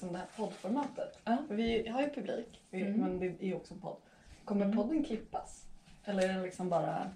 [0.00, 1.18] Liksom det här poddformatet.
[1.48, 3.96] För Vi har ju publik, vi, men det är ju också en podd.
[4.44, 5.64] Kommer podden klippas?
[6.04, 7.10] Eller är det liksom bara...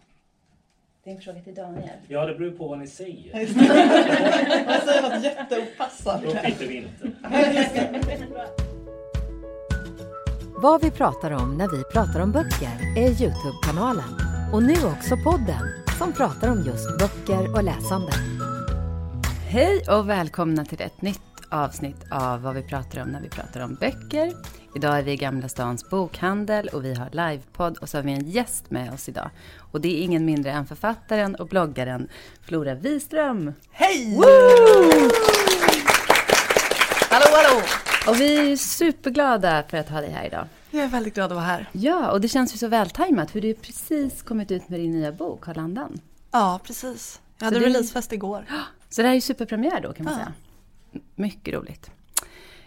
[1.05, 1.99] Det är en fråga till Daniel.
[2.09, 3.35] Ja, det beror på vad ni säger.
[4.67, 6.27] Man säger något jätteopassande.
[6.27, 7.11] Då skiter vi inte.
[10.57, 14.19] Vad vi pratar om när vi pratar om böcker är Youtube-kanalen.
[14.53, 18.13] Och nu också podden som pratar om just böcker och läsande.
[19.49, 23.61] Hej och välkomna till ett nytt avsnitt av vad vi pratar om när vi pratar
[23.61, 24.33] om böcker.
[24.77, 28.13] Idag är vi i Gamla Stans bokhandel och vi har livepodd och så har vi
[28.13, 29.31] en gäst med oss idag.
[29.73, 32.09] Och det är ingen mindre än författaren och bloggaren
[32.43, 33.53] Flora Wiström.
[33.71, 34.19] Hej!
[37.11, 37.63] Hallå, hallå!
[38.09, 40.47] Och vi är superglada för att ha dig här idag.
[40.71, 41.69] Jag är väldigt glad att vara här.
[41.73, 44.91] Ja, och det känns ju så vältajmat för du har precis kommit ut med din
[44.93, 46.01] nya bok, Har landan.
[46.31, 47.21] Ja, precis.
[47.39, 48.45] Jag hade releasefest igår.
[48.89, 50.19] Så det här är ju superpremiär då kan man Ja.
[50.19, 50.33] säga.
[51.15, 51.91] Mycket roligt.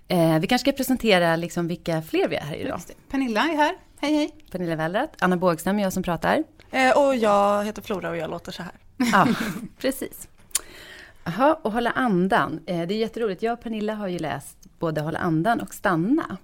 [0.08, 2.80] Eh, vi kanske ska presentera liksom vilka fler vi är här idag.
[3.09, 3.75] Pernilla är här.
[4.00, 4.36] Hej, hej.
[4.52, 6.44] Pernilla Wellrath, Anna Bågström, jag som pratar.
[6.72, 8.73] Eh, och jag heter Flora och jag låter så här.
[8.98, 9.28] Ja,
[9.78, 10.28] precis.
[11.23, 12.59] Jaha, och Hålla andan.
[12.66, 13.42] Eh, det är jätteroligt.
[13.42, 16.38] Jag och Pernilla har ju läst både Hålla andan och Stanna.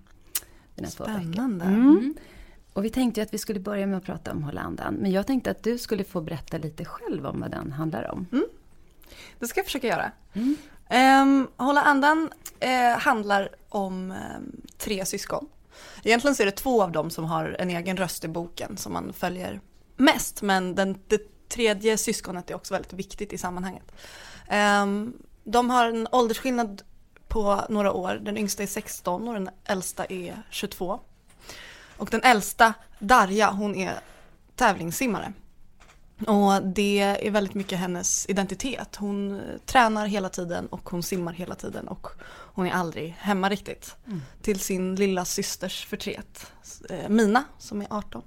[0.88, 1.66] Spännande.
[1.66, 2.14] Mm.
[2.74, 4.94] Och vi tänkte ju att vi skulle börja med att prata om Hålla andan.
[4.94, 8.28] Men jag tänkte att du skulle få berätta lite själv om vad den handlar om.
[9.40, 10.12] Det ska jag försöka göra.
[10.94, 12.30] Um, Hålla andan
[12.64, 15.50] uh, handlar om um, tre syskon.
[16.04, 18.94] Egentligen så är det två av dem som har en egen röst i boken som
[18.94, 19.62] man följer
[19.98, 20.42] mest.
[20.42, 23.92] Men den, det tredje syskonet är också väldigt viktigt i sammanhanget.
[24.82, 25.14] Um,
[25.44, 26.82] de har en åldersskillnad
[27.28, 28.20] på några år.
[28.22, 31.00] Den yngsta är 16 och den äldsta är 22.
[31.98, 34.00] Och den äldsta, Darja, hon är
[34.56, 35.34] tävlingssimmare.
[36.28, 38.96] Och det är väldigt mycket hennes identitet.
[38.96, 42.08] Hon eh, tränar hela tiden och hon simmar hela tiden och
[42.56, 43.96] hon är aldrig hemma riktigt.
[44.42, 46.52] Till sin lilla systers förtret,
[46.90, 48.22] eh, Mina som är 18.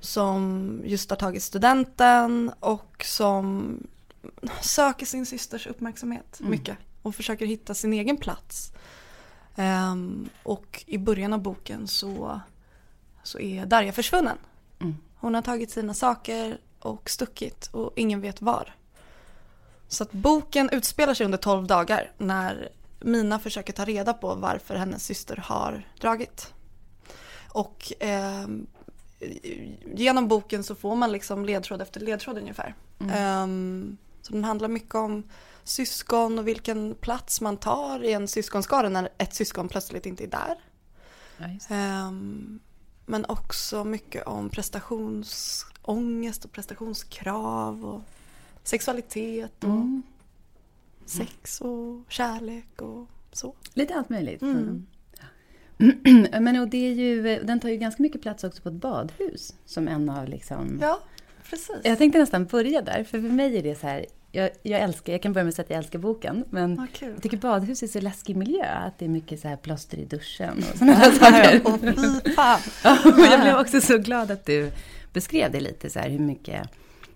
[0.00, 3.76] Som just har tagit studenten och som
[4.60, 6.76] söker sin systers uppmärksamhet mycket.
[7.02, 8.72] Och försöker hitta sin egen plats.
[9.56, 12.40] Ehm, och i början av boken så,
[13.22, 14.38] så är Darja försvunnen.
[14.80, 14.96] Mm.
[15.16, 18.74] Hon har tagit sina saker och stuckit och ingen vet var.
[19.88, 22.68] Så att boken utspelar sig under 12 dagar när
[23.00, 26.52] Mina försöker ta reda på varför hennes syster har dragit.
[27.48, 28.66] Och ehm,
[29.94, 32.74] genom boken så får man liksom ledtråd efter ledtråd ungefär.
[33.12, 35.22] Ehm, så den handlar mycket om
[35.64, 40.28] syskon och vilken plats man tar i en syskonskara när ett syskon plötsligt inte är
[40.28, 40.56] där.
[41.36, 41.76] Ja.
[41.76, 42.60] Ehm,
[43.06, 44.50] men också mycket om
[45.82, 48.00] prestationsångest och prestationskrav och
[48.64, 50.02] sexualitet och Mm.
[51.06, 53.54] sex och kärlek och så.
[53.74, 54.42] Lite allt möjligt.
[54.42, 54.86] Mm.
[55.18, 56.40] Ja.
[56.40, 59.54] Men och det är ju, den tar ju ganska mycket plats också på ett badhus.
[59.66, 60.78] Som en av liksom...
[60.82, 61.00] Ja,
[61.50, 61.76] precis.
[61.84, 64.06] Jag tänkte nästan börja där, för för mig är det så här...
[64.34, 67.08] Jag, jag, älskar, jag kan börja med att säga att jag älskar boken, men kul.
[67.12, 68.64] jag tycker badhus är så läskig miljö.
[68.64, 71.60] Att det är mycket så här plåster i duschen och sådana saker.
[73.14, 74.70] och jag blev också så glad att du
[75.12, 76.68] beskrev det lite, så här, hur mycket...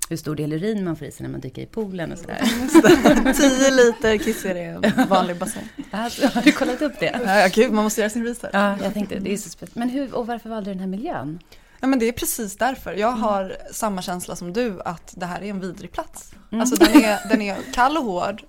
[0.08, 2.36] Hur stor del urin man får i sig när man dyker i poolen och sådär.
[3.32, 5.68] 10 liter kiss är det en vanlig bassäng.
[5.90, 7.20] Alltså, har du kollat upp det?
[7.26, 8.54] Ja, gud, man måste göra sin research.
[8.54, 9.78] Ja, jag tänkte det är så spännande.
[9.80, 11.38] Men hur, och varför valde du den här miljön?
[11.80, 12.92] Ja, men det är precis därför.
[12.94, 16.32] Jag har samma känsla som du att det här är en vidrig plats.
[16.52, 18.42] Alltså den är, den är kall och hård.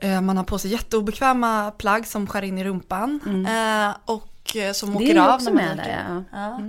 [0.00, 3.20] Eh, Man har på sig jätteobekväma plagg som skär in i rumpan.
[3.48, 6.60] Eh, och eh, som Det åker är ju av också med där, ja.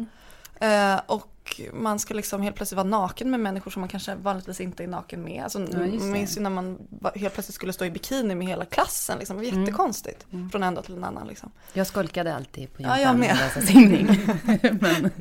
[0.59, 0.95] Ja.
[0.95, 1.01] Eh,
[1.49, 4.83] och man ska liksom helt plötsligt vara naken med människor som man kanske vanligtvis inte
[4.83, 5.43] är naken med.
[5.43, 6.77] Alltså, Ja, minns ju när man
[7.15, 9.17] helt plötsligt skulle stå i bikini med hela klassen.
[9.19, 9.37] Liksom.
[9.41, 10.25] Det var jättekonstigt.
[10.51, 11.27] Från en dag till en annan.
[11.27, 11.51] Liksom.
[11.73, 13.31] Jag skolkade alltid på Ja, jag gympan med.
[13.31, 14.07] och läsa simning.
[14.81, 15.11] Men,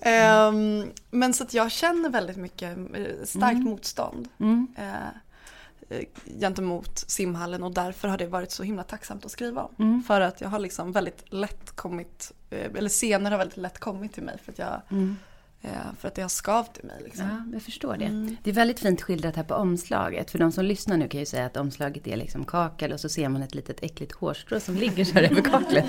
[0.00, 4.28] Ehm, men så att jag känner väldigt mycket eh, starkt motstånd.
[4.40, 4.98] mm, eh, eh,
[6.40, 9.74] gentemot simhallen och därför har det varit så himla tacksamt att skriva om.
[9.78, 10.02] Mm.
[10.02, 14.12] För att jag har liksom väldigt lätt kommit, eh, eller scener har väldigt lätt kommit
[14.12, 15.27] till mig för att jag mm, Eh,
[16.00, 17.24] för att det har skavt i mig liksom.
[17.26, 18.04] Ja, jag förstår det.
[18.04, 18.36] Mm.
[18.42, 20.30] Det är väldigt fint skildrat här på omslaget.
[20.30, 23.08] För de som lyssnar nu kan ju säga att omslaget är liksom kakel och så
[23.08, 25.86] ser man ett litet äckligt hårstrå som ligger så här över kaklet.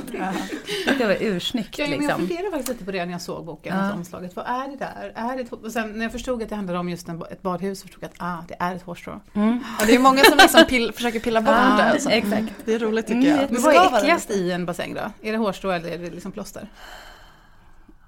[0.97, 2.19] Det var ursnyggt Ja, men jag liksom.
[2.27, 3.81] funderade faktiskt lite på det när jag såg boken, Ja.
[3.81, 4.35] alltså omslaget.
[4.35, 5.11] Vad är det där?
[5.15, 7.81] Är det och sen när jag förstod att det handlade om just en, ett badhus
[7.81, 9.21] förstod jag att ah, det är ett hårstrå.
[9.33, 11.83] Ja, det är många som liksom pill, försöker pilla bort Ja, det.
[11.83, 12.09] Alltså.
[12.09, 12.53] exakt.
[12.65, 13.51] Det är roligt tycker Mm, jag.
[13.51, 15.27] Men vad är äckligast i en bassäng då?
[15.27, 16.69] Är det hårstrå eller är det liksom plåster?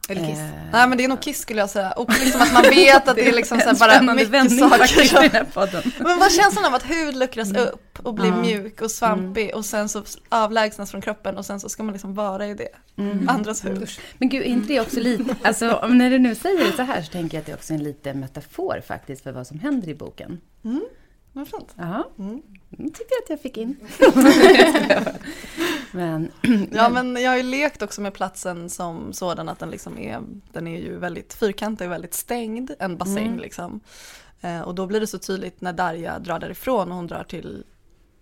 [0.09, 0.39] Eller kiss?
[0.39, 1.92] Eh, Nej men det är nog kiss skulle jag säga.
[1.92, 4.77] Och liksom att man vet att det är liksom så bara mycket saker.
[4.77, 5.92] faktiskt i som- den här podden.
[6.00, 8.42] Men vad känslan av att hud luckras upp och blir Ja.
[8.42, 12.13] mjuk och svampig och sen så avlägsnas från kroppen och sen så ska man liksom
[12.13, 12.69] vara i det.
[12.98, 13.30] Mm.
[13.30, 13.89] Andras hud.
[14.18, 17.01] Men gud, är inte det också lite, alltså när du nu säger det så här
[17.01, 19.89] så tänker jag att det också är en liten metafor faktiskt för vad som händer
[19.89, 20.42] i boken.
[21.33, 21.74] Vad fint.
[21.75, 22.30] Jaha, Mm.
[22.80, 23.75] mm, tycker jag att jag fick in.
[25.92, 26.31] Men,
[26.72, 30.22] Ja men jag har ju lekt också med platsen som sådan att den liksom är,
[30.51, 33.39] den är ju väldigt fyrkantig och väldigt stängd, en bassäng Mm.
[33.39, 33.80] liksom.
[34.42, 37.63] Eh, och då blir det så tydligt när Darja drar därifrån och hon drar till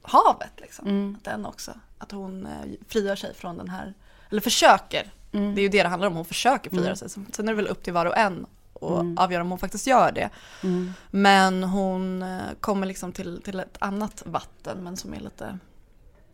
[0.01, 0.87] havet liksom.
[0.87, 2.51] mm, Att den också, att hon eh,
[2.87, 3.93] frigör sig från den här,
[4.29, 5.11] eller försöker.
[5.31, 6.95] mm, Det är ju det det handlar om, hon försöker frigöra Mm.
[6.97, 7.09] sig.
[7.09, 8.45] Sen är det väl upp till var och en
[8.79, 9.17] och Mm.
[9.17, 10.29] avgöra om hon faktiskt gör det.
[10.63, 10.93] mm.
[11.11, 15.57] Men hon eh, kommer liksom till, till ett annat vatten men som är lite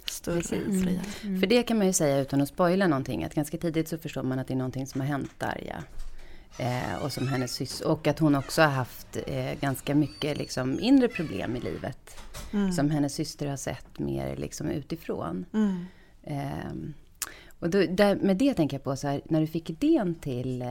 [0.05, 0.67] större Precis.
[0.67, 1.39] och friare.
[1.39, 4.23] För det kan man ju säga utan att spoila någonting, att ganska tidigt så förstår
[4.23, 5.83] man att det är någonting som har hänt Darja.
[6.57, 10.79] Eh, och som hennes sys- och att hon också har haft eh, ganska mycket liksom,
[10.79, 12.17] inre problem i livet.
[12.53, 12.71] Mm.
[12.71, 15.45] Som hennes syster har sett mer liksom, utifrån.
[15.53, 15.85] Mm.
[17.59, 20.61] Och då, där, med det tänker jag på, så här, när du fick idén till...
[20.61, 20.67] Eh,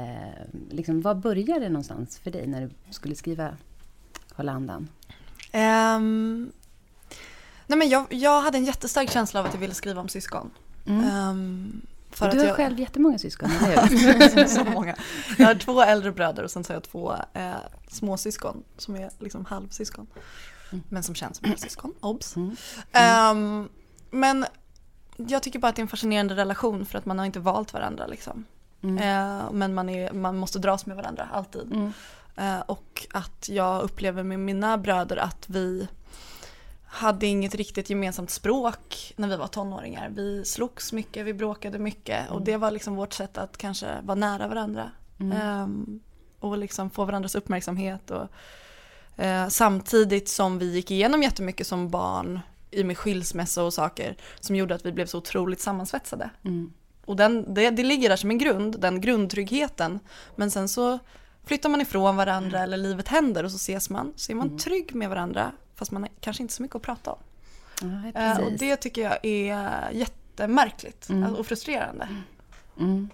[0.71, 3.57] liksom, var började det någonstans för dig när du skulle skriva
[4.35, 4.89] Hålla andan?
[5.53, 6.53] Ehm,
[7.67, 10.51] nej men jag, jag hade en jättestark känsla av att jag ville skriva om syskon.
[10.87, 14.97] Ehm, för Och du har jag, själv jättemånga syskon, eller så många.
[15.39, 17.53] Jag har två äldre bröder och sen så har jag två eh,
[17.89, 20.07] småsyskon som är liksom halvsyskon.
[20.89, 22.37] Men som känns som syskon, obs.
[22.37, 22.57] Mm.
[22.93, 23.69] Ehm,
[24.11, 24.47] men
[25.17, 27.73] jag tycker bara att det är en fascinerande relation för att man har inte valt
[27.73, 28.45] varandra liksom.
[28.83, 28.99] Mm.
[28.99, 31.73] Eh, men man, är, man måste dras med varandra alltid.
[31.73, 31.93] Mm.
[32.37, 35.89] Eh, och att jag upplever med mina bröder att vi
[36.87, 40.11] hade inget riktigt gemensamt språk när vi var tonåringar.
[40.15, 44.15] Vi slogs mycket, vi bråkade mycket och det var liksom vårt sätt att kanske vara
[44.15, 44.91] nära varandra.
[45.21, 46.01] Ehm,
[46.41, 48.11] och liksom få varandras uppmärksamhet.
[48.11, 48.29] Och,
[49.25, 52.41] eh, samtidigt som vi gick igenom jättemycket som barn
[52.75, 56.31] i med skilsmässa och saker som gjorde att vi blev så otroligt sammansvetsade.
[56.45, 56.73] Mm.
[57.05, 60.01] Och den, det, det ligger där som en grund, den grundtryggheten.
[60.37, 60.99] Men sen så
[61.45, 64.13] flyttar man ifrån varandra eller livet händer och så ses man.
[64.17, 67.19] Så är man trygg med varandra fast man kanske inte så mycket att prata om.
[67.81, 71.23] Ja, Eh, och det tycker jag är jättemärkligt Mm.
[71.23, 72.09] alltså, och frustrerande.
[72.81, 73.09] Mm.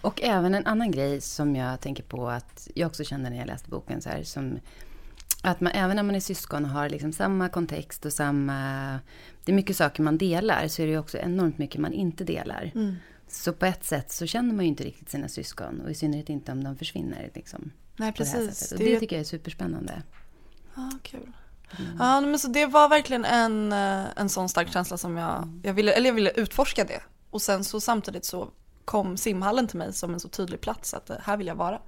[0.00, 3.46] Och även en annan grej som jag tänker på att jag också kände när jag
[3.46, 4.58] läste boken så här som
[5.42, 8.98] att man även när man är syskon och har liksom samma kontext och samma
[9.44, 12.70] det är mycket saker man delar så är det också enormt mycket man inte delar.
[12.74, 12.96] Mm.
[13.28, 16.28] Så på ett sätt så känner man ju inte riktigt sina syskon och i synnerhet
[16.28, 18.70] inte om de försvinner liksom, Nej på det här precis.
[18.70, 20.02] Det det är tycker jag är superspännande.
[20.74, 21.32] Ja, kul.
[21.78, 21.96] Mm.
[21.98, 25.60] Ja, men så det var verkligen en, eh, en sån stark känsla som jag, Mm.
[25.64, 27.00] jag ville, eller jag ville utforska det.
[27.30, 28.50] Och sen så samtidigt så
[28.84, 31.78] kom simhallen till mig som en så tydlig plats att eh, här vill jag vara.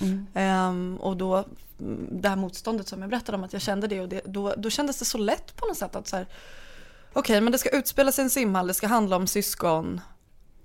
[0.00, 0.26] Mm.
[0.34, 1.44] Ehm, och då,
[1.80, 4.54] mm, det här motståndet som jag berättade om att jag kände det och det, då,
[4.56, 6.26] då kändes det så lätt på något sätt att så här,
[7.12, 10.00] okej men det ska utspela sig i en simhall, det ska handla om syskon.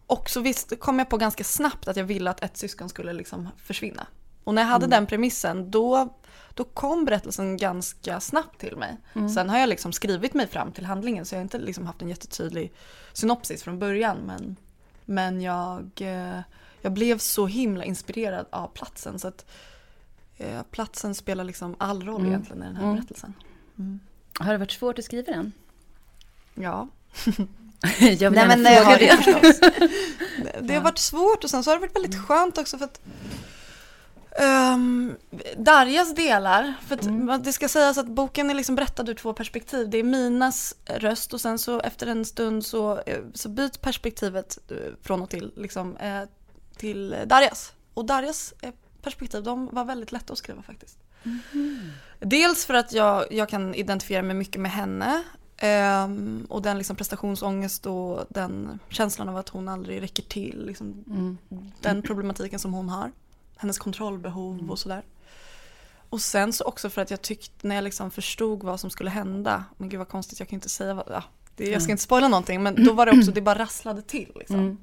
[0.08, 3.14] Och så visst kom jag på ganska snabbt att jag ville att ett syskon skulle
[3.14, 4.08] liksom försvinna.
[4.44, 6.18] Och när jag hade den premissen då,
[6.54, 8.98] då kom berättelsen ganska snabbt till mig.
[9.36, 12.02] Sen har jag liksom skrivit mig fram till handlingen så jag har inte liksom haft
[12.02, 12.74] en jättetydlig
[13.14, 14.18] synopsis från början.
[14.18, 14.56] Men,
[15.06, 16.40] men jag, eh,
[16.84, 19.46] jag blev så himla inspirerad av platsen så att
[20.38, 22.28] eh, platsen spelar liksom all roll Mm.
[22.32, 22.96] egentligen i den här Mm.
[22.96, 23.34] berättelsen.
[24.40, 25.52] Har det varit svårt att skriva den?
[26.56, 26.88] Ja.
[28.00, 29.60] jag vill Nej men gärna det har det förstås.
[30.62, 33.02] Det- har varit svårt och sen så har det varit väldigt skönt också för att
[34.76, 35.16] um,
[35.58, 36.96] Darjas delar, för
[37.32, 39.90] att det ska sägas att boken är liksom berättad ur två perspektiv.
[39.90, 44.58] Det är Minas röst och sen så efter en stund så, eh, så byts perspektivet
[44.72, 46.22] eh, från och till liksom, eh,
[46.76, 47.74] till Darjas.
[47.94, 50.98] Och Darjas eh, perspektiv, de var väldigt lätta att skriva faktiskt.
[52.20, 55.24] Dels för att jag, jag kan identifiera mig mycket med henne
[55.58, 60.66] ehm, och den liksom prestationsångest och den känslan av att hon aldrig räcker till.
[60.66, 61.38] Liksom, Mm.
[61.82, 63.12] Den problematiken som hon har.
[63.56, 65.04] Hennes kontrollbehov och sådär.
[66.10, 69.10] Och sen så också för att jag tyckte när jag liksom förstod vad som skulle
[69.10, 69.66] hända.
[69.78, 71.24] Men gud vad konstigt, jag kan inte säga vad, ja,
[71.56, 74.32] det, jag ska inte spoila någonting men då var det också, det bara rasslade till.
[74.36, 74.78] Liksom.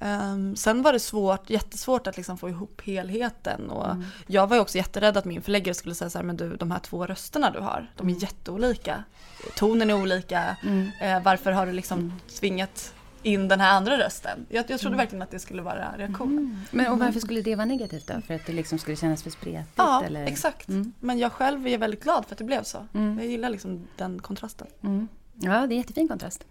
[0.00, 0.20] Mm.
[0.20, 4.04] Ehm, sen var det svårt, jättesvårt att liksom få ihop helheten och Mm.
[4.26, 6.78] jag var också jätterädd att min förläggare skulle säga så här, men du de här
[6.78, 8.18] två rösterna du har, de är Mm.
[8.22, 9.04] jätteolika.
[9.56, 10.56] Tonen är olika,
[11.00, 12.12] Eh, varför har du liksom Mm.
[12.40, 14.46] tvingat in den här andra rösten?
[14.48, 16.60] Jag, jag trodde verkligen att det skulle vara reaktionen.
[16.70, 18.20] Men och varför skulle det vara negativt då?
[18.26, 19.68] För att det liksom skulle kännas för spretigt?
[19.76, 20.24] Ja, eller?
[20.26, 20.68] exakt.
[20.68, 20.92] Mm.
[21.00, 22.86] Men jag själv är väldigt glad för att det blev så.
[22.94, 23.18] Mm.
[23.18, 24.66] Jag gillar liksom den kontrasten.
[24.82, 25.08] Mm.
[25.34, 26.44] Ja, det är jättefin kontrast.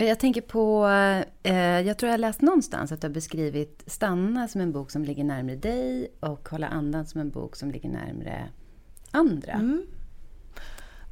[0.00, 0.04] Mm.
[0.04, 0.86] Men jag tänker på,
[1.42, 5.04] eh, jag tror jag läst någonstans att du har beskrivit Stanna som en bok som
[5.04, 8.48] ligger närmare dig och Hålla andan som en bok som ligger närmare
[9.10, 9.52] andra.
[9.52, 9.86] Mm.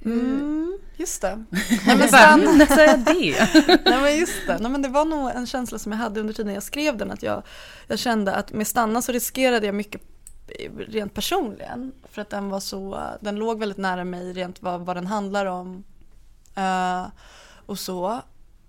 [0.05, 1.45] Mm, just det.
[1.87, 3.49] Nej, men sa jag det?
[3.85, 4.59] Nej men just det.
[4.59, 7.11] Nej, men det var nog en känsla som jag hade under tiden jag skrev den.
[7.11, 7.43] Att jag,
[7.87, 10.01] jag kände att med Stanna så riskerade jag mycket
[10.79, 11.93] rent personligen.
[12.11, 15.47] För att den var så, den låg väldigt nära mig rent vad, vad den handlar
[15.47, 15.85] om.
[16.55, 17.07] Eh,
[17.67, 18.23] och så.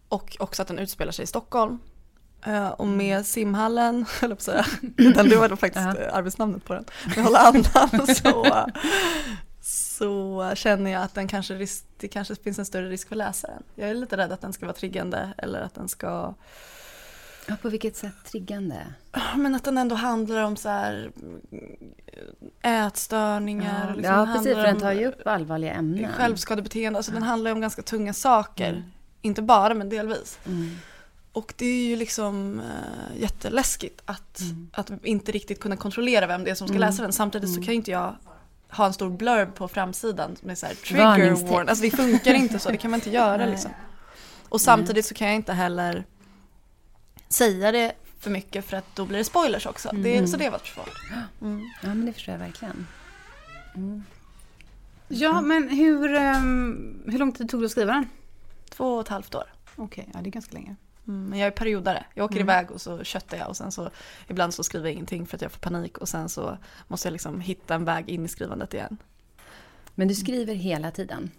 [0.09, 1.79] Och också att den utspelar sig i Stockholm.
[2.45, 5.97] Eh, och med simhallen, höll jag säga, den, det var då faktiskt Ja.
[6.03, 6.85] eh, arbetsnamnet på den.
[7.15, 8.65] Med hålla andan så,
[9.61, 13.63] så känner jag att den kanske risk, det kanske finns en större risk för läsaren.
[13.75, 16.33] Jag är lite rädd att den ska vara triggande eller att den ska
[17.47, 18.75] Ja, på vilket sätt triggande?
[19.35, 21.11] men att den ändå handlar om så här
[21.51, 21.75] mm,
[22.61, 23.87] ätstörningar.
[23.87, 26.11] Ja, liksom ja precis, för den tar ju upp allvarliga ämnen.
[26.11, 28.83] Självskadebeteende, alltså den handlar ju om ganska tunga saker.
[29.21, 30.39] Inte bara men delvis.
[30.45, 30.75] Mm.
[31.31, 34.69] Och det är ju liksom äh, jätteläskigt att, Mm.
[34.73, 37.13] att inte riktigt kunna kontrollera vem det är som ska läsa den.
[37.13, 38.15] Samtidigt så kan ju inte jag
[38.69, 41.51] ha en stor blurb på framsidan med så här trigger Varningstext.
[41.51, 41.69] warning.
[41.69, 43.71] Alltså det funkar inte så, det kan man inte göra liksom.
[44.49, 46.05] Och samtidigt så kan jag inte heller
[47.29, 49.89] säga det för mycket för att då blir det spoilers också.
[49.93, 51.01] Det, så det har varit svårt.
[51.41, 51.61] Mm.
[51.81, 52.87] Ja, men det förstår jag verkligen.
[53.75, 54.03] Mm.
[55.07, 58.09] Ja, men hur, ehm, hur lång tid tog det att skriva den?
[58.69, 59.53] Två och ett halvt år.
[59.75, 60.75] Okej, ja det är ganska länge.
[61.07, 62.05] Mm, men jag är periodare.
[62.13, 63.89] Jag åker iväg och så köttar jag och sen så
[64.27, 66.57] ibland så skriver jag ingenting för att jag får panik och sen så
[66.87, 68.97] måste jag liksom hitta en väg in i skrivandet igen.
[69.95, 71.31] Men du skriver hela tiden?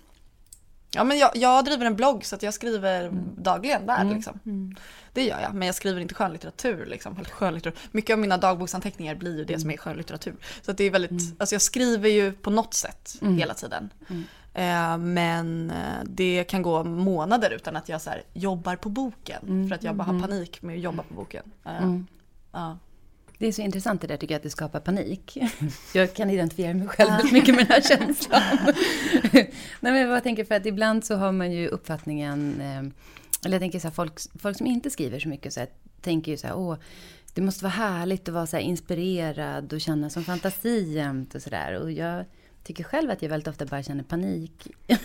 [0.93, 4.15] Ja men jag, jag driver en blogg så att jag skriver dagligen där Mm.
[4.15, 4.41] liksom.
[5.13, 7.17] Det gör jag, men jag skriver inte skönlitteratur liksom.
[7.17, 7.81] Eller skönlitteratur.
[7.93, 10.37] Mycket av mina dagboksanteckningar blir ju det som är skönlitteratur.
[10.63, 13.91] Så att det är väldigt, alltså jag skriver ju på något sätt hela tiden.
[14.55, 19.69] Eh, men eh, det kan gå månader utan att jag så jobbar på boken.
[19.69, 21.43] För att jag bara har panik med att jobba på boken.
[21.67, 22.07] Eh, Mm.
[22.53, 22.79] ja.
[23.39, 25.39] Det är så intressant det där tycker jag, att det skapar panik.
[25.95, 28.43] Jag kan identifiera mig själv väldigt mycket med den här känslan.
[29.81, 32.61] Nej men jag tänker för att ibland så har man ju uppfattningen,
[33.45, 35.69] eller jag tänker så här, folk, folk som inte skriver så mycket så här,
[36.01, 36.77] tänker ju så här, åh,
[37.35, 41.75] det måste vara härligt att vara så inspirerad och känna som fantasi jämt och sådär.
[41.83, 42.25] Och jag
[42.65, 44.67] tycker själv att jag väldigt ofta bara känner panik.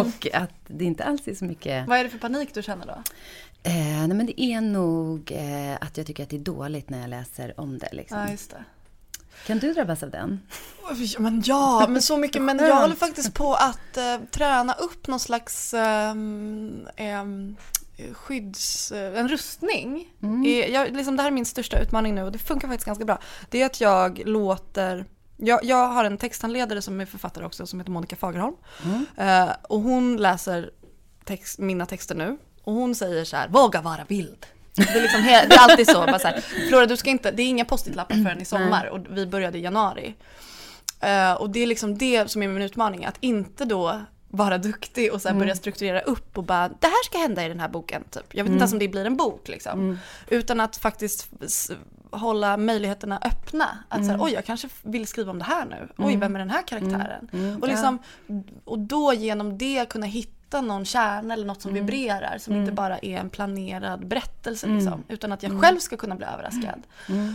[0.00, 1.88] och att det inte alls är så mycket...
[1.88, 3.02] Vad är det för panik du känner då?
[3.62, 3.72] Eh,
[4.06, 7.10] nej men det är nog eh, att jag tycker att det är dåligt när jag
[7.10, 7.88] läser om det.
[7.92, 8.18] Liksom.
[8.18, 8.64] Ja just det.
[9.46, 10.40] Kan du drabbas av den?
[11.18, 12.42] Men ja, men så mycket.
[12.42, 17.56] Men jag håller faktiskt på att eh, träna upp någon slags ehm, ehm,
[18.12, 18.92] skydds...
[18.92, 20.08] eh, en rustning.
[20.22, 23.04] Eh, Jag, liksom, det här är min största utmaning nu och det funkar faktiskt ganska
[23.04, 23.18] bra.
[23.50, 25.04] Det är att jag låter...
[25.36, 28.56] Jag, jag har en texthandledare som är författare också som heter Monica Fagerholm.
[29.16, 30.70] Eh, och hon läser
[31.24, 32.38] text, mina texter nu.
[32.62, 34.46] Och hon säger så här, våga vara vild.
[34.74, 37.42] Det är, liksom det är alltid så, bara så här, Flora du ska inte, det
[37.42, 40.14] är inga post-it-lappar förrän i sommar och vi började i januari.
[41.00, 45.12] Eh, och det är liksom det som är min utmaning, att inte då vara duktig
[45.12, 47.68] och så här börja strukturera upp och bara det här ska hända i den här
[47.68, 48.34] boken typ.
[48.34, 49.98] Jag vet inte ens om det blir en bok liksom.
[50.28, 51.28] Utan att faktiskt
[52.18, 53.78] hålla möjligheterna öppna.
[53.88, 55.88] Att så här, oj jag kanske vill skriva om det här nu.
[55.98, 57.58] Oj vem är den här karaktären?
[57.62, 57.98] Och, liksom,
[58.64, 62.98] och då genom det kunna hitta någon kärna eller något som vibrerar som inte bara
[62.98, 66.82] är en planerad berättelse liksom, utan att jag själv ska kunna bli överraskad.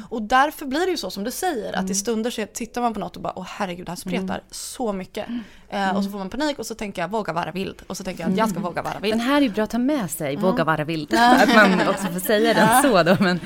[0.09, 2.93] Och därför blir det ju så som du säger att i stunder så tittar man
[2.93, 5.27] på något och bara åh herregud det här spretar så mycket.
[5.69, 7.81] Eh, och så får man panik och så tänker jag våga vara vild.
[7.87, 9.13] Och så tänker jag att jag ska våga vara vild.
[9.13, 11.13] Den här är ju bra att ta med sig, våga vara vild.
[11.19, 13.17] Att man också får säga den så då.
[13.19, 13.39] Men,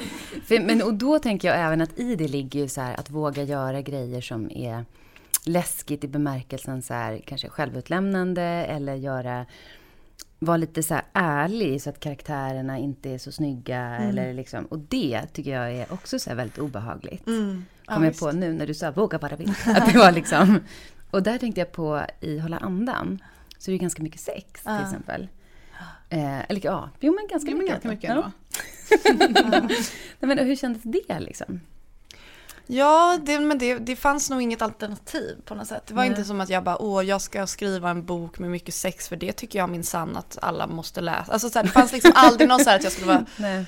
[0.46, 3.10] för, men, och då tänker jag även att i det ligger ju så här att
[3.10, 4.86] våga göra grejer som är
[5.46, 9.46] läskigt i bemärkelsen så här, kanske självutlämnande eller göra
[10.40, 15.22] vara lite så ärlig så att karaktärerna inte är så snygga eller liksom, och det
[15.34, 17.28] tycker jag är också så väldigt obehagligt.
[17.28, 17.66] Mm.
[17.88, 19.56] Ja, Kom jag på nu när du sa våga vara vild.
[19.66, 20.60] Att det var liksom,
[21.12, 23.24] och där tänkte jag på i Hålla andan,
[23.58, 24.82] så är det ganska mycket sex till Ja.
[24.82, 25.28] exempel.
[26.10, 27.72] Eh, eller ja, jo men ganska Jo, mycket.
[27.84, 28.32] ganska mycket Ja.
[30.20, 31.60] Nej, men hur kändes det liksom?
[32.68, 35.84] Ja, det, men det, det fanns nog inget alternativ på något sätt.
[35.88, 36.10] Det var Nej.
[36.10, 39.16] inte som att jag bara, åh, jag ska skriva en bok med mycket sex för
[39.16, 41.32] det tycker jag minsann att alla måste läsa.
[41.34, 43.66] Alltså så här, det fanns liksom aldrig någon så här att jag skulle vara, Nej.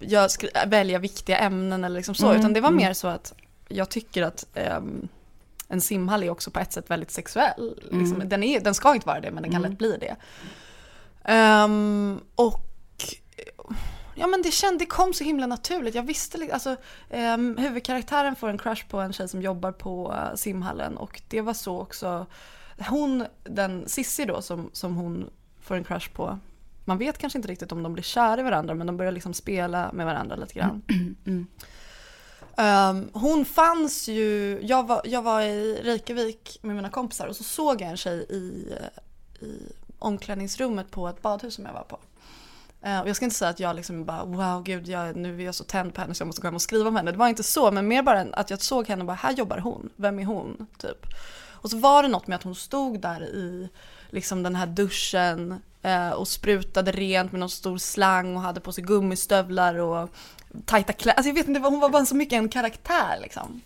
[0.00, 2.84] jag skri- välja viktiga ämnen eller liksom så, Mm, utan det var mm.
[2.84, 3.32] mer så att
[3.68, 5.08] jag tycker att ehm,
[5.68, 7.74] en simhall är också på ett sätt väldigt sexuell.
[7.82, 8.14] Liksom.
[8.16, 8.28] Mm.
[8.28, 9.70] Den, är, den ska inte vara det, men den kan Mm.
[9.70, 10.16] lätt bli det.
[11.24, 12.60] Ehm, och
[14.14, 15.94] ja men det kände, det kom så himla naturligt.
[15.94, 16.76] Jag visste alltså
[17.10, 21.40] um, huvudkaraktären får en crush på en tjej som jobbar på eh, simhallen och det
[21.40, 22.26] var så också.
[22.88, 25.30] Hon, den Sissi då som, som hon
[25.60, 26.38] får en crush på.
[26.84, 29.34] Man vet kanske inte riktigt om de blir kära i varandra men de börjar liksom
[29.34, 30.82] spela med varandra lite grann.
[31.26, 31.46] Mm.
[32.56, 37.44] Ehm, hon fanns ju, jag var, jag var i Reykjavik med mina kompisar och så
[37.44, 41.98] såg jag en tjej i, eh, i omklädningsrummet på ett badhus som jag var på.
[42.84, 45.44] Eh, och jag ska inte säga att jag liksom bara wow gud jag, nu är
[45.44, 47.10] jag så tänd på henne så jag måste gå hem och skriva om henne.
[47.10, 49.58] Det var inte så men mer bara att jag såg henne och bara här jobbar
[49.58, 50.66] hon, vem är hon?
[50.78, 51.06] Typ.
[51.50, 53.68] Och så var det något med att hon stod där i
[54.10, 58.72] liksom den här duschen eh, och sprutade rent med någon stor slang och hade på
[58.72, 60.10] sig gummistövlar och
[60.64, 61.16] tajta kläder.
[61.16, 63.60] Alltså jag vet inte, hon var bara så mycket en karaktär liksom.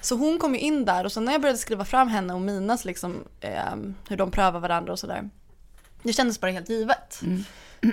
[0.00, 2.40] Så hon kom ju in där och sen när jag började skriva fram henne och
[2.40, 3.76] Minas liksom eh,
[4.08, 5.30] hur de prövar varandra och sådär.
[6.02, 7.22] Det kändes bara helt givet.
[7.22, 7.44] Mm.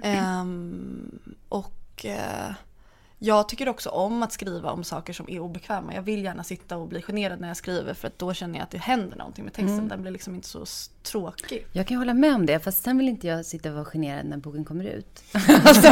[0.03, 2.51] Ehm, och eh,
[3.19, 5.93] jag tycker också om att skriva om saker som är obekväma.
[5.95, 8.63] Jag vill gärna sitta och bli generad när jag skriver för att då känner jag
[8.63, 9.73] att det händer någonting med texten.
[9.73, 9.87] Mm.
[9.87, 10.65] Den blir liksom inte så
[11.03, 11.65] tråkig.
[11.71, 14.25] Jag kan hålla med om det, fast sen vill inte jag sitta och vara generad
[14.25, 15.23] när boken kommer ut.
[15.63, 15.87] alltså,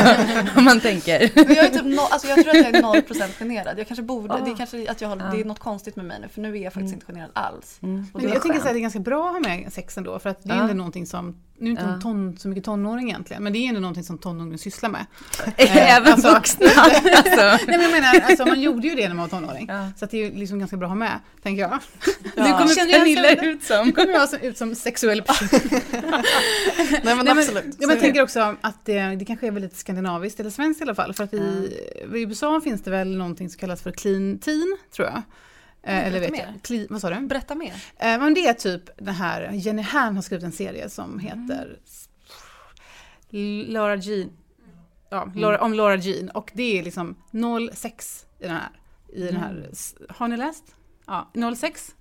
[0.57, 1.31] om man tänker.
[1.35, 3.79] Men jag, är typ no, alltså jag tror att jag är 0% generad.
[3.79, 4.51] Jag kanske borde, det Ah.
[4.51, 6.63] är kanske att jag har, det är något konstigt med mig nu för nu är
[6.63, 7.77] jag faktiskt inte generad alls.
[7.81, 10.19] Och det Men jag tänker här, det är ganska bra att ha med sex ändå,
[10.19, 10.61] för att det är Ja.
[10.61, 12.01] ändå någonting som, nu är inte Ja.
[12.01, 15.05] ton, så mycket tonåring egentligen, men det är ändå någonting som tonåringen sysslar med.
[15.57, 16.67] Även alltså- vuxna.
[17.15, 17.41] Alltså.
[17.41, 19.65] Nej men jag menar, alltså man gjorde ju det när man var tonåring.
[19.69, 19.89] Ja.
[19.97, 21.79] Så det är ju liksom ganska bra att ha med, tänker jag.
[22.23, 23.85] Nu kommer Känner Pernilla ut som.
[23.85, 25.59] Nu kommer jag se ut som sexuell person.
[27.03, 27.63] Nej men Nej, absolut.
[27.63, 30.81] Men, ja, men jag tänker också att det, det kanske är väldigt skandinaviskt, eller svenskt
[30.81, 31.13] i alla fall.
[31.13, 31.37] För att i,
[32.13, 35.21] i USA finns det väl någonting som kallas för clean teen, tror jag.
[35.85, 36.47] Eh, eller vet jag.
[36.63, 37.27] Clean, vad sa du?
[37.27, 37.73] Berätta mer.
[37.97, 41.79] Eh, men det är typ den här, Jenny Han har skrivit en serie som heter
[43.67, 44.29] Laura Jean.
[45.09, 46.29] Ja, Laura, om Laura Jean.
[46.29, 47.15] Och det är liksom
[47.73, 48.69] 06 i den här.
[49.13, 49.69] I den här
[50.09, 50.63] har ni läst?
[51.07, 51.95] Ja, 06.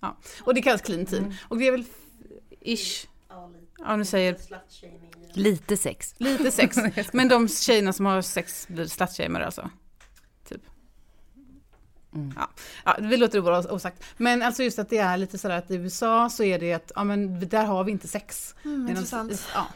[0.00, 0.16] Ja.
[0.40, 1.34] Och det kallas clean teen.
[1.48, 1.84] Och det är väl
[2.60, 3.06] ish.
[3.78, 4.36] Ja, nu säger
[5.32, 6.14] Lite sex.
[6.18, 6.76] lite sex.
[7.12, 9.70] Men de tjejerna som har sex blir slutshameade alltså.
[12.18, 12.34] Mm.
[12.36, 12.48] Ja.
[12.84, 14.04] ja, vi låter det vara osagt.
[14.16, 16.92] Men alltså just att det är lite sådär att i USA så är det att,
[16.94, 18.54] ja men där har vi inte sex.
[18.64, 19.46] Mm, intressant.
[19.54, 19.66] Ja.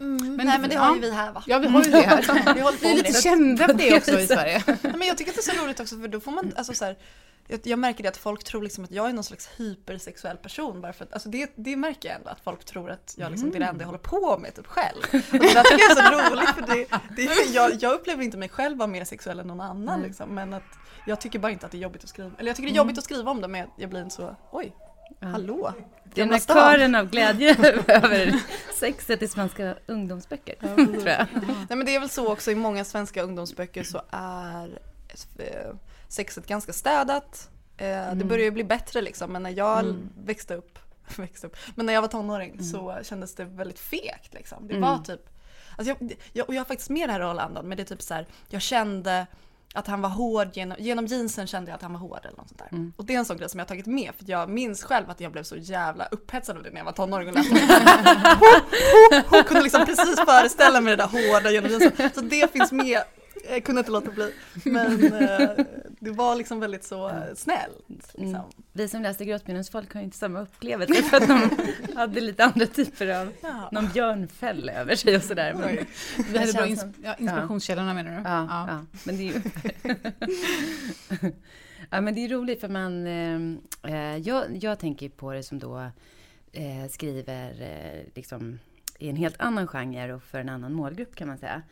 [0.00, 1.42] Mm, Men nej men det har ju vi här va?
[1.46, 2.22] ja, vi har ju det här.
[2.54, 3.22] Vi Vi är lite det.
[3.22, 4.62] kända för det också i Sverige.
[4.66, 6.74] Nej, men jag tycker att det är så roligt också för då får man, alltså
[6.74, 6.96] så här,
[7.52, 10.80] jag, jag märker det att folk tror liksom att jag är någon slags hypersexuell person
[10.80, 13.50] bara för att, alltså det, det märker jag ändå att folk tror att jag liksom,
[13.50, 15.02] det är det enda jag håller på med typ själv.
[15.12, 16.86] Och det där tycker jag är så roligt för det,
[17.16, 20.54] det, jag, jag upplever inte mig själv vara mer sexuell än någon annan liksom, men
[20.54, 20.62] att
[21.06, 22.76] jag tycker bara inte att det är jobbigt att skriva, eller jag tycker det är
[22.76, 24.72] jobbigt att skriva om det men jag blir inte så, oj,
[25.20, 25.72] hallå.
[26.14, 28.40] Den här kören av glädje över
[28.74, 31.26] sexet i svenska ungdomsböcker, tror jag.
[31.68, 34.78] Nej men det är väl så också i många svenska ungdomsböcker så är
[35.38, 35.74] eh,
[36.12, 37.50] sexet ganska städat.
[37.76, 39.84] Eh, Det börjar ju bli bättre liksom men när jag
[40.24, 40.78] växte upp,
[41.16, 44.68] växte upp, men när jag var tonåring så kändes det väldigt fekt liksom.
[44.68, 45.20] Det var typ,
[45.78, 48.02] alltså jag, jag, och jag har faktiskt med det här Roland men det är typ
[48.02, 49.26] så här, jag kände
[49.74, 52.48] att han var hård, genom, genom jeansen kände jag att han var hård eller något
[52.48, 52.92] sånt där.
[52.96, 55.10] Och det är en sån grej som jag har tagit med för jag minns själv
[55.10, 57.54] att jag blev så jävla upphetsad av det när jag var tonåring och läste
[59.30, 62.10] Hon kunde liksom precis föreställa mig det där hårda genom jeansen.
[62.14, 63.02] Så det finns med,
[63.50, 64.32] jag kunde inte låta bli.
[64.64, 65.50] Men eh,
[66.00, 67.84] det var liksom väldigt så eh, snällt.
[67.86, 68.24] Liksom.
[68.34, 68.42] Mm.
[68.72, 71.50] Vi som läste Gråtminnesfolk har ju inte samma upplevelse för att de
[71.96, 73.68] hade lite andra typer av, Ja.
[73.72, 75.54] någon björnfäll över sig och sådär.
[75.54, 75.86] Men, Oj.
[76.32, 78.16] Vi hade Det bra ins- ja, inspirationskällorna menar du?
[78.16, 78.84] ja, ja.
[79.04, 79.40] men det är ju...
[81.90, 83.06] ja, men det är roligt för man...
[83.06, 83.40] Eh,
[83.94, 85.78] eh, jag, jag tänker på det som då
[86.52, 88.58] eh, skriver eh, liksom
[88.98, 91.62] i en helt annan genre och för en annan målgrupp kan man säga.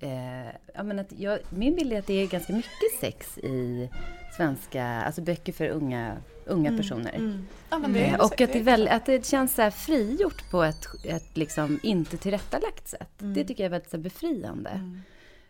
[0.00, 3.90] Eh, ja, men att jag, min bild är att det är ganska mycket sex i
[4.36, 7.14] svenska, alltså böcker för unga, unga personer.
[7.14, 7.46] Mm.
[7.70, 10.86] Ja, är Eh, och att det, väl, att det känns så här frigjort på ett,
[11.04, 13.10] ett liksom inte tillrättalagt sätt.
[13.18, 14.70] Det tycker jag är väldigt så befriande.
[14.70, 15.02] Mm.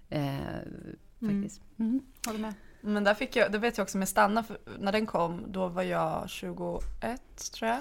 [0.09, 1.61] Eh, faktiskt.
[1.79, 2.01] Mm.
[2.27, 2.55] Håller med.
[2.81, 4.45] Men där fick jag, det vet jag också med Stanna,
[4.79, 6.83] när den kom då var jag 21
[7.53, 7.81] tror jag.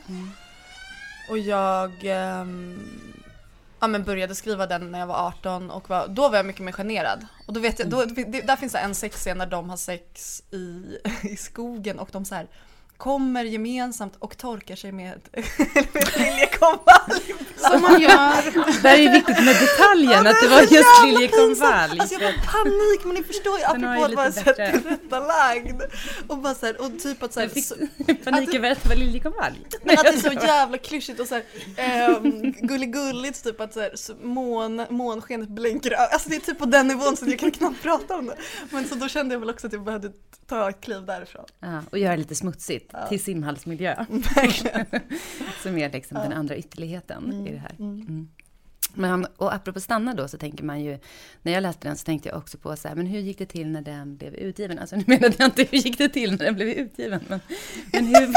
[1.29, 2.79] Och jag, ehm,
[3.85, 6.61] ja, men började skriva den när jag var 18 och var, då var jag mycket
[6.61, 7.25] mer generad.
[7.47, 10.97] Och då vet jag, då, det, där finns en sexscen när de har sex i,
[11.23, 12.47] i skogen och de så här
[12.97, 15.19] kommer gemensamt och torkar sig med,
[16.15, 17.35] liljekonvalj.
[17.57, 18.81] Som man gör.
[18.81, 21.99] Det här är viktigt med detaljen, att det var just liljekonvalj.
[21.99, 25.81] Alltså jag får panik men ni förstår ju apropå att vara så tillrättalagd.
[26.27, 27.75] Och bara så här, och typ att så här, Du fick så-
[28.23, 29.67] panik över att det var liljekonvalj.
[29.83, 32.53] men att det är så jävla klyschigt och så här, um,
[33.43, 37.17] typ att så här, så mån, månskenet blänker Alltså det är typ på den nivån
[37.17, 38.35] så jag kan knappt prata om det.
[38.69, 40.11] Men så då kände jag väl också att jag behövde
[40.47, 41.45] ta ett kliv därifrån.
[41.59, 43.07] Ja, och göra lite smutsigt Ja.
[43.07, 43.95] till simhallsmiljö.
[45.63, 47.75] Som är liksom den andra ytterligheten i det här.
[47.79, 48.27] Mm.
[48.95, 50.99] Men, och apropå stanna då så tänker man ju,
[51.41, 53.45] när jag läste den så tänkte jag också på så här, men hur gick det
[53.45, 54.79] till när den blev utgiven?
[54.79, 57.39] Alltså nu menade jag inte hur gick det till när den blev utgiven, men,
[57.91, 58.33] men hur...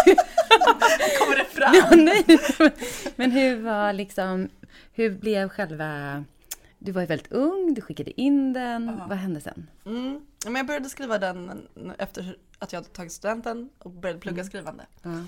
[1.19, 1.75] Kommer det fram?
[1.75, 2.25] ja, nej,
[2.59, 2.71] men,
[3.17, 4.49] men hur var liksom,
[4.93, 6.25] hur blev själva,
[6.79, 9.71] du var ju väldigt ung, du skickade in den, vad hände sen?
[9.85, 10.27] Mm.
[10.45, 14.87] Men jag började skriva den efter att jag hade tagit studenten och började plugga skrivande.
[15.03, 15.25] Ja.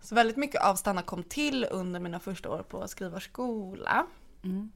[0.00, 4.06] Så väldigt mycket av Stanna kom till under mina första år på skrivarskola.
[4.44, 4.70] Mm.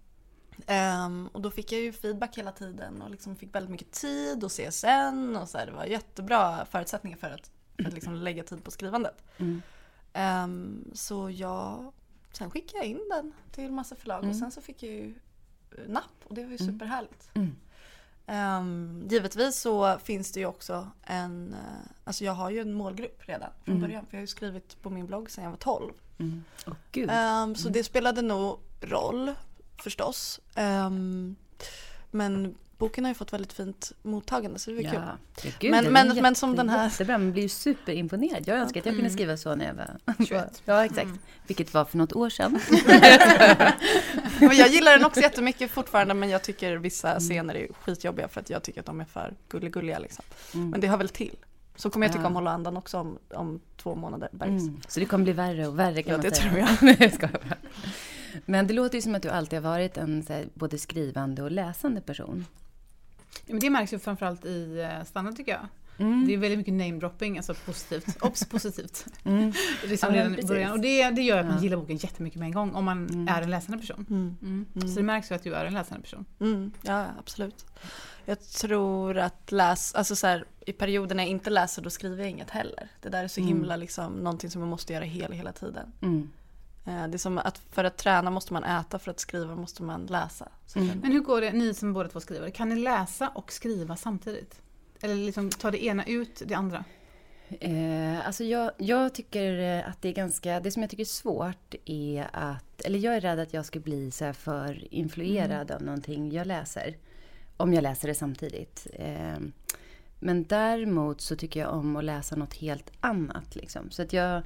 [0.67, 4.45] Ehm, och då fick jag ju feedback hela tiden och liksom fick väldigt mycket tid
[4.45, 8.43] och CSN och så här, det var jättebra förutsättningar för att, för att liksom lägga
[8.43, 9.25] tid på skrivandet.
[9.37, 9.63] Mm.
[10.13, 11.93] Ehm, så jag,
[12.33, 15.15] sen skickade jag in den till massa förlag och sen så fick jag ju
[15.87, 17.31] napp och det var ju superhärligt.
[17.35, 17.57] Mm.
[18.27, 23.23] Um, givetvis så finns det ju också en, eh, alltså jag har ju en målgrupp
[23.29, 25.93] redan från början för jag har ju skrivit på min blogg sedan jag var 12.
[26.19, 26.45] Mm.
[26.93, 27.11] Gud.
[27.13, 29.35] Ehm, så det spelade nog roll
[29.83, 30.41] förstås.
[30.55, 31.37] Ehm,
[32.11, 34.93] men boken har ju fått väldigt fint mottagande så det var kul.
[34.95, 38.43] Ja, ja gud, Men- men- är men som den här- Jättebra, man blir ju superimponerad.
[38.49, 40.63] Jag önskar att jag kunde skriva så när jag var 21.
[40.65, 41.11] Ja, exakt.
[41.47, 42.59] Vilket var för något år sedan.
[44.59, 48.51] Jag gillar den också jättemycket fortfarande men jag tycker vissa scener är skitjobbiga för att
[48.51, 50.25] jag tycker att de är för gulligulliga liksom.
[50.55, 50.71] Mm.
[50.71, 51.37] Men det har väl till.
[51.77, 52.27] Så kommer jag tycka Ja.
[52.29, 54.29] om Hålla andan också om, om två månader.
[54.33, 54.63] bergs.
[54.63, 54.81] Mm.
[54.89, 56.51] Så det kommer bli värre och värre kan Ja, man det säga.
[56.51, 56.69] tror jag.
[56.83, 57.57] Nej, jag skojar bara.
[58.47, 61.51] Men det låter ju som att du alltid har varit en här, både skrivande och
[61.51, 62.47] läsande person.
[63.35, 65.67] Ja, men det märks ju framförallt i eh, Stanna tycker jag.
[65.99, 66.27] Mm.
[66.27, 68.17] Det är väldigt mycket namedropping, alltså positivt.
[68.23, 68.45] Obs!
[68.51, 69.07] positivt.
[69.25, 69.53] Mm.
[69.87, 70.73] Det är som Ja, men redan i början.
[70.73, 73.29] Och det, det gör att man gillar boken jättemycket med en gång om man Mm.
[73.29, 74.07] är en läsande person.
[74.11, 74.37] Mm.
[74.75, 74.89] Mm.
[74.89, 76.25] Så det märks ju att du är en läsande person.
[76.41, 77.67] Mm, ja, absolut.
[78.25, 82.19] Jag tror att läs, alltså så här, i perioder när jag inte läser då skriver
[82.23, 82.89] jag inget heller.
[83.01, 83.49] Det där är så Mm.
[83.49, 85.93] himla liksom någonting som man måste göra hela, hela tiden.
[86.85, 86.99] Mm.
[86.99, 89.83] Eh, Det är som att för att träna måste man äta, för att skriva måste
[89.83, 90.49] man läsa.
[90.77, 90.99] Mm.
[91.03, 94.63] Men hur går det, ni som båda två skriver, kan ni läsa och skriva samtidigt?
[95.01, 96.85] Eller liksom ta det ena ut det andra?
[97.61, 101.05] Eh, alltså jag, jag tycker eh, att det är ganska, det som jag tycker är
[101.05, 105.71] svårt är att, eller jag är rädd att jag ska bli så här för influerad
[105.71, 106.97] av någonting jag läser.
[107.57, 108.87] Om jag läser det samtidigt.
[108.93, 109.39] Eh,
[110.21, 113.57] men däremot så tycker jag om att läsa något helt annat.
[113.57, 113.91] Liksom.
[113.91, 114.43] Så att jag,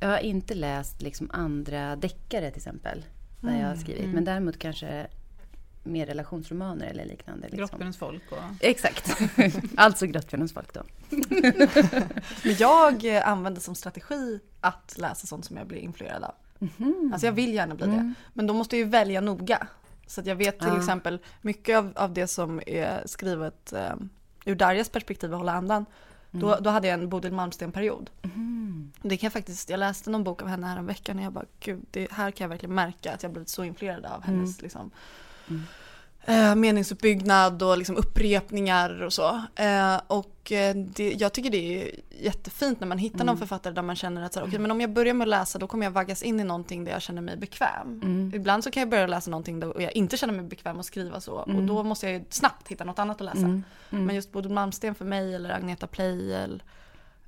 [0.00, 3.04] jag har inte läst liksom andra deckare till exempel.
[3.40, 4.14] När jag har skrivit.
[4.14, 5.06] Men däremot kanske
[5.82, 7.42] mer relationsromaner eller liknande.
[7.42, 7.58] Liksom.
[7.58, 8.38] Grottbjörnens folk och...
[8.60, 9.16] Exakt.
[9.76, 10.82] alltså Grottbjörnens folk då.
[12.44, 16.34] Men jag använder som strategi att läsa sånt som jag blir influerad av.
[16.58, 17.10] Mhm.
[17.12, 17.96] Alltså jag vill gärna bli Mm.
[17.98, 18.14] det.
[18.34, 19.66] Men då måste jag ju välja noga.
[20.06, 20.78] Så att jag vet till Ja.
[20.78, 23.94] exempel mycket av, av det som är skrivet eh,
[24.44, 25.86] ur Darjas perspektiv, att hålla andan.
[26.30, 28.10] Då, då hade jag en Bodil Malmsten-period.
[28.22, 28.92] Mhm.
[29.02, 31.32] Det kan jag faktiskt, jag läste någon bok av henne här en vecka och jag
[31.32, 34.62] bara, gud, det här kan jag verkligen märka att jag blivit så influerad av hennes
[34.62, 34.90] liksom,
[35.48, 35.62] Mm.
[36.24, 39.42] Eh, meningsuppbyggnad och liksom upprepningar och så.
[39.54, 43.82] Eh, och eh, det, jag tycker det är jättefint när man hittar någon författare där
[43.82, 45.86] man känner att så här, okej, men om jag börjar med att läsa då kommer
[45.86, 48.00] jag vaggas in i någonting där jag känner mig bekväm.
[48.02, 48.32] Mm.
[48.34, 51.20] Ibland så kan jag börja läsa någonting där jag inte känner mig bekväm att skriva
[51.20, 53.38] så och då måste jag ju snabbt hitta något annat att läsa.
[53.38, 53.64] Mm.
[53.90, 54.04] Mm.
[54.04, 56.62] Men just Bodil Malmsten för mig eller Agneta Pleijel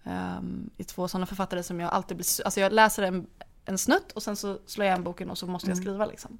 [0.04, 3.26] um, är två sådana författare som jag alltid blir, alltså jag läser en,
[3.64, 6.38] en snutt och sen så slår jag igen boken och så måste jag skriva liksom.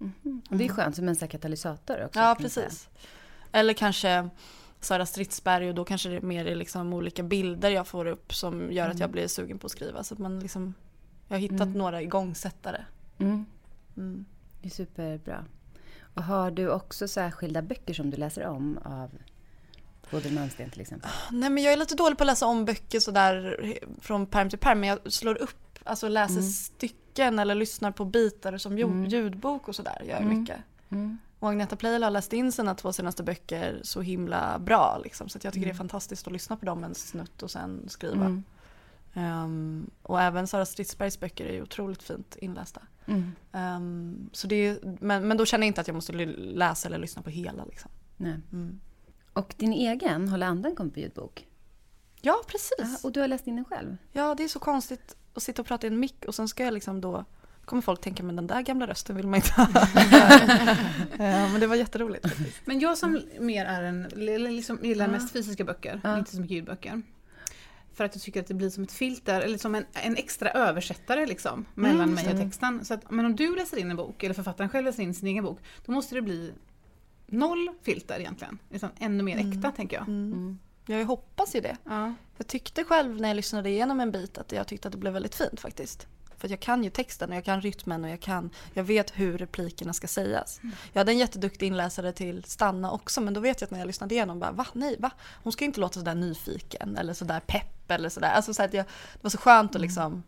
[0.00, 0.42] Mm.
[0.48, 2.20] Det är skönt som en här katalysator också.
[2.20, 2.88] Ja precis.
[3.52, 4.28] Eller kanske
[4.80, 8.72] Sara Stridsberg och då kanske det mer är liksom olika bilder jag får upp som
[8.72, 10.04] gör att jag blir sugen på att skriva.
[10.04, 10.74] Så att man liksom,
[11.28, 11.72] jag har hittat Mm.
[11.72, 12.84] några igångsättare.
[13.18, 13.46] Mm.
[13.96, 14.24] Mm.
[14.62, 15.44] Det är superbra.
[16.14, 19.10] Och har du också särskilda böcker som du läser om av
[20.10, 21.10] Bodil Malmsten till exempel?
[21.30, 23.60] Nej men jag är lite dålig på att läsa om böcker sådär
[24.00, 26.50] från perm till perm men jag slår upp, alltså läser Mm.
[26.50, 29.04] stycken eller lyssnar på bitar som Mm.
[29.06, 30.40] ljudbok och sådär gör Mm.
[30.40, 30.58] mycket.
[30.90, 31.18] Mm.
[31.38, 35.38] Och Agneta Pleijel har läst in sina två senaste böcker så himla bra liksom så
[35.42, 38.24] jag tycker det är fantastiskt att lyssna på dem en snutt och sen skriva.
[38.24, 38.42] Mm.
[39.14, 42.82] Ehm, och även Sara Stridsbergs böcker är ju otroligt fint inlästa.
[43.06, 43.32] Mm.
[43.52, 46.98] Ehm, så det är, men, men då känner jag inte att jag måste läsa eller
[46.98, 47.64] lyssna på hela.
[47.64, 47.90] Liksom.
[48.16, 48.36] Nej.
[48.52, 48.80] Mm.
[49.32, 51.46] Och din egen, Hålla andan, kom på ljudbok.
[52.20, 53.04] Ja, Ja, precis.
[53.04, 53.96] och du har läst in den själv?
[54.12, 56.64] Ja, det är så konstigt att sitta och prata i en mick och sen ska
[56.64, 57.24] jag liksom då
[57.64, 59.66] kommer folk tänka men den där gamla rösten vill man inte ha.
[61.18, 62.28] ja, men det var jätteroligt.
[62.28, 62.66] faktiskt.
[62.66, 64.02] Men jag som mer är en,
[64.54, 65.10] liksom gillar Ja.
[65.12, 66.18] mest fysiska böcker, Ja.
[66.18, 67.02] inte så mycket ljudböcker.
[67.94, 70.50] För att jag tycker att det blir som ett filter, eller som en, en extra
[70.50, 72.44] översättare liksom, mellan Mm, mig och mm.
[72.48, 72.84] texten.
[72.84, 75.28] Så att, men om du läser in en bok, eller författaren själv läser in sin
[75.28, 76.52] egen bok, då måste det bli
[77.26, 78.58] noll filter egentligen.
[78.70, 79.52] Utan ännu mer Mm.
[79.52, 80.08] äkta tänker jag.
[80.08, 80.58] Mm.
[80.98, 81.76] Jag hoppas ju det.
[81.84, 82.14] Ja.
[82.36, 85.12] Jag tyckte själv när jag lyssnade igenom en bit att jag tyckte att det blev
[85.12, 86.06] väldigt fint faktiskt.
[86.40, 89.38] För jag kan ju texten och jag kan rytmen och jag, kan, jag vet hur
[89.38, 90.60] replikerna ska sägas.
[90.92, 93.86] Jag hade en jätteduktig inläsare till Stanna också men då vet jag att när jag
[93.86, 94.66] lyssnade igenom bara va?
[94.72, 95.10] Nej va?
[95.42, 98.30] Hon ska ju inte låta sådär nyfiken eller sådär pepp eller sådär.
[98.30, 100.22] Alltså så att jag, det var så skönt att liksom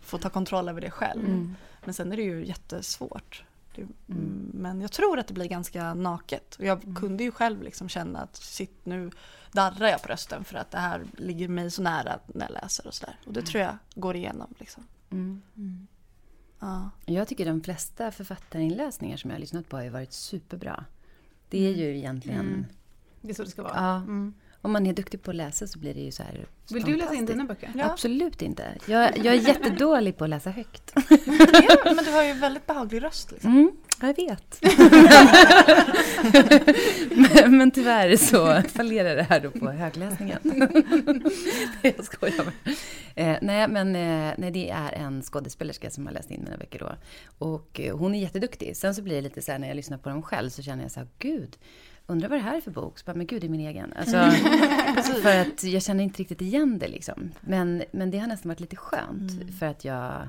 [0.00, 1.24] få ta kontroll över det själv.
[1.24, 1.56] Mm.
[1.84, 3.44] Men sen är det ju jättesvårt.
[3.74, 4.50] Det, mm.
[4.54, 6.56] Men jag tror att det blir ganska naket.
[6.58, 9.10] Och jag kunde ju själv liksom känna att shit nu
[9.56, 12.86] darrar jag på rösten för att det här ligger mig så nära när jag läser
[12.86, 13.18] och sådär.
[13.26, 14.84] Och det tror jag går igenom liksom.
[15.10, 15.42] Mm.
[16.58, 16.90] Ja.
[17.04, 20.84] Jag tycker de flesta författarinläsningar som jag har lyssnat på har ju varit superbra.
[21.48, 22.40] Det är ju egentligen...
[22.40, 22.66] Mm.
[23.20, 23.74] Det är så det ska vara.
[23.76, 24.34] Ja, Mm.
[24.66, 26.96] Om man är duktig på att läsa så blir det ju så här Vill du
[26.96, 27.72] läsa in dina böcker?
[27.74, 27.84] Ja.
[27.84, 28.64] Absolut inte.
[28.86, 30.92] Jag, jag är jättedålig på att läsa högt.
[31.68, 33.50] ja, men du har ju väldigt behaglig röst liksom.
[33.50, 34.58] Mm, jag vet.
[37.34, 40.38] men, men tyvärr så fallerar det här då på högläsningen.
[41.82, 42.74] jag skojar bara.
[43.14, 46.78] Eh, nej, men eh, nej, det är en skådespelerska som har läst in mina böcker
[46.78, 46.92] då.
[47.38, 48.76] Och eh, hon är jätteduktig.
[48.76, 50.82] Sen så blir det lite så här när jag lyssnar på dem själv så känner
[50.82, 51.56] jag så här, gud,
[52.06, 52.98] undrar vad det här är för bok?
[52.98, 53.92] Så bara, men gud, det är min egen.
[53.96, 54.30] Alltså,
[55.22, 57.30] för att jag känner inte riktigt igen det liksom.
[57.40, 59.32] Men, men det har nästan varit lite skönt.
[59.58, 60.28] För att jag, ja,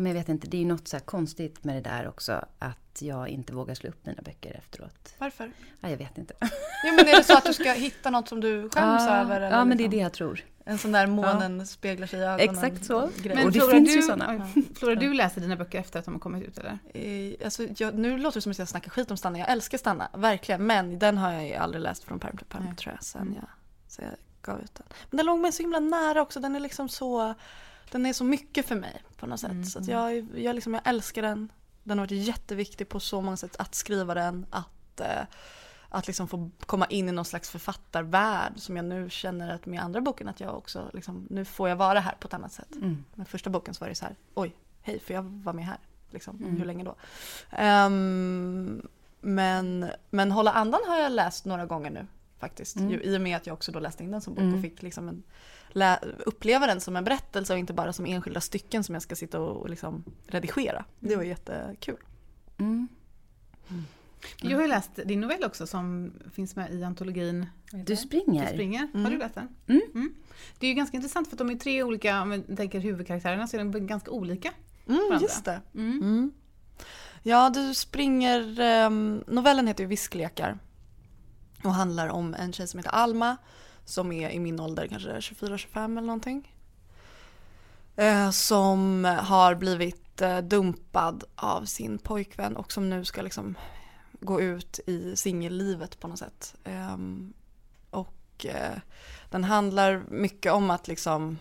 [0.00, 2.44] men jag vet inte, det är ju något så här konstigt med det där också.
[2.58, 5.14] Att jag inte vågar slå upp mina böcker efteråt.
[5.18, 5.52] Varför?
[5.80, 6.34] Ja, jag vet inte.
[6.84, 9.36] Ja men är det så att du ska hitta något som du skäms ja, över?
[9.40, 9.98] eller ja, men det är liksom?
[9.98, 10.44] det jag tror.
[10.64, 12.40] En sån där månen speglar sig i ögonen.
[12.54, 13.10] Exakt så.
[13.22, 13.36] grej.
[13.36, 14.50] Men Och det Flora, finns du, ju såna.
[14.56, 16.78] oj, Flora, du läser dina böcker efter att de har kommit ut eller?
[16.94, 19.38] Eh, Alltså, jag, nu låter det som att jag snackar skit om Stanna.
[19.38, 20.66] Jag älskar Stanna, verkligen.
[20.66, 23.04] Men den har jag ju aldrig läst från pärm till pärm tror jag.
[23.04, 23.34] Sen Mm.
[23.34, 23.48] jag,
[23.88, 24.10] så jag
[24.42, 24.86] gav ut den.
[25.10, 26.40] Men den låg mig så himla nära också.
[26.40, 27.34] Den är liksom så,
[27.90, 29.50] den är så mycket för mig på något sätt.
[29.50, 31.52] Mm, Så att jag, jag, liksom, jag älskar den.
[31.82, 34.46] Den har varit jätteviktig på så många sätt att skriva den.
[34.50, 35.22] Att, eh,
[35.88, 39.80] att liksom få komma in i någon slags författarvärld som jag nu känner att med
[39.82, 42.74] andra boken att jag också, liksom, nu får jag vara här på ett annat sätt.
[42.76, 43.04] Mm.
[43.14, 45.78] Med första boken så var det så här, oj, hej, för jag vara med här?
[46.10, 46.56] Liksom, Mm.
[46.56, 46.94] Hur länge då?
[47.50, 48.88] Ehm,
[49.20, 52.06] men, men Hålla andan har jag läst några gånger nu
[52.38, 52.76] faktiskt.
[52.76, 52.90] Mm.
[52.90, 54.54] Ju, I och med att jag också då läste in den som bok Mm.
[54.54, 55.22] och fick liksom en,
[56.26, 59.40] uppleva den som en berättelse och inte bara som enskilda stycken som jag ska sitta
[59.40, 60.84] och, liksom redigera.
[61.00, 61.96] Det var jättekul.
[62.58, 62.88] Mm.
[64.42, 68.46] Jag har ju läst din novell också som finns med i antologin Du springer.
[68.46, 68.78] Du springer.
[68.78, 69.12] Har Mm.
[69.12, 69.48] du läst den?
[69.68, 70.14] Mm.
[70.58, 73.46] Det är ju ganska intressant för att de är tre olika, om vi tänker huvudkaraktärerna,
[73.46, 74.52] så är de ganska olika.
[74.88, 75.60] Mm, just det.
[75.74, 75.92] Mm.
[76.02, 76.32] Mm.
[77.22, 78.60] Ja, du springer...
[78.60, 80.58] ehm, novellen heter ju Visklekar.
[81.64, 83.36] Och handlar om en tjej som heter Alma.
[83.90, 86.54] Som är i min ålder, kanske 24-25 eller någonting.
[87.96, 93.54] Eh, som har blivit eh, dumpad av sin pojkvän och som nu ska liksom
[94.20, 96.54] gå ut i singellivet på något sätt.
[96.64, 97.32] Ehm,
[97.90, 98.78] och eh,
[99.30, 101.38] den handlar mycket om att liksom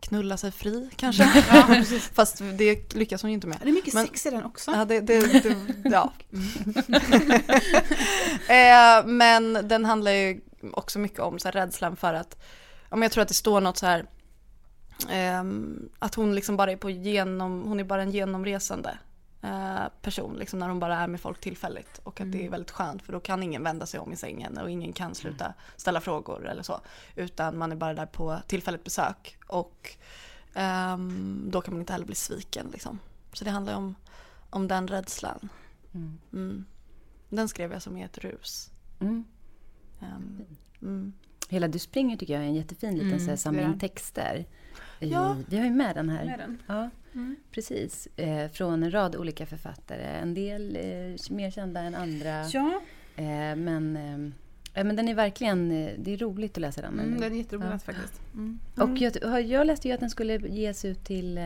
[0.00, 1.24] knulla sig fri kanske.
[2.14, 3.58] Fast det lyckas hon ju inte med.
[3.62, 4.70] Det är mycket Men- sex i den också.
[4.70, 5.56] Ja, det, det, det,
[5.90, 6.12] ja.
[8.54, 10.40] eh, men den handlar ju
[10.72, 12.38] också mycket om så här, rädslan för att,
[12.90, 14.06] ja, men jag tror att det står något så här,
[15.08, 18.98] ehm, att hon liksom bara är på genom, hon är bara en genomresande
[19.42, 22.00] eh, person, liksom när hon bara är med folk tillfälligt.
[22.02, 24.58] Och att det är väldigt skönt för då kan ingen vända sig om i sängen
[24.58, 26.80] och ingen kan sluta ställa frågor eller så.
[27.14, 29.96] Utan man är bara där på tillfälligt besök och
[30.54, 32.98] ehm, då kan man inte heller bli sviken liksom.
[33.32, 33.94] Så det handlar om,
[34.50, 35.48] om den rädslan.
[35.94, 36.18] Mm.
[36.32, 36.64] Mm.
[37.28, 38.70] Den skrev jag som i ett rus.
[39.00, 39.24] Mm.
[40.00, 40.40] Ehm,
[40.82, 41.12] mm.
[41.48, 43.78] Hela Du springer tycker jag är en jättefin liten Mm, så här, samling den.
[43.78, 44.44] texter.
[44.98, 45.36] Ja.
[45.48, 46.24] Vi har ju med den här.
[46.24, 46.62] Med den.
[46.66, 47.36] Ja, Mm.
[47.50, 48.06] precis.
[48.16, 50.02] Eh, från en rad olika författare.
[50.04, 52.44] En del eh, mer kända än andra.
[52.48, 52.80] Ja,
[53.18, 54.32] Eh, men, eh,
[54.76, 55.70] ja, men den är verkligen...
[55.70, 57.00] Eh, det är roligt att läsa den.
[57.00, 57.78] mm, den är jätterolig Ja.
[57.78, 58.20] faktiskt.
[58.34, 58.58] Mm.
[58.76, 61.44] Och jag, har- jag läste ju att den skulle ges ut till eh,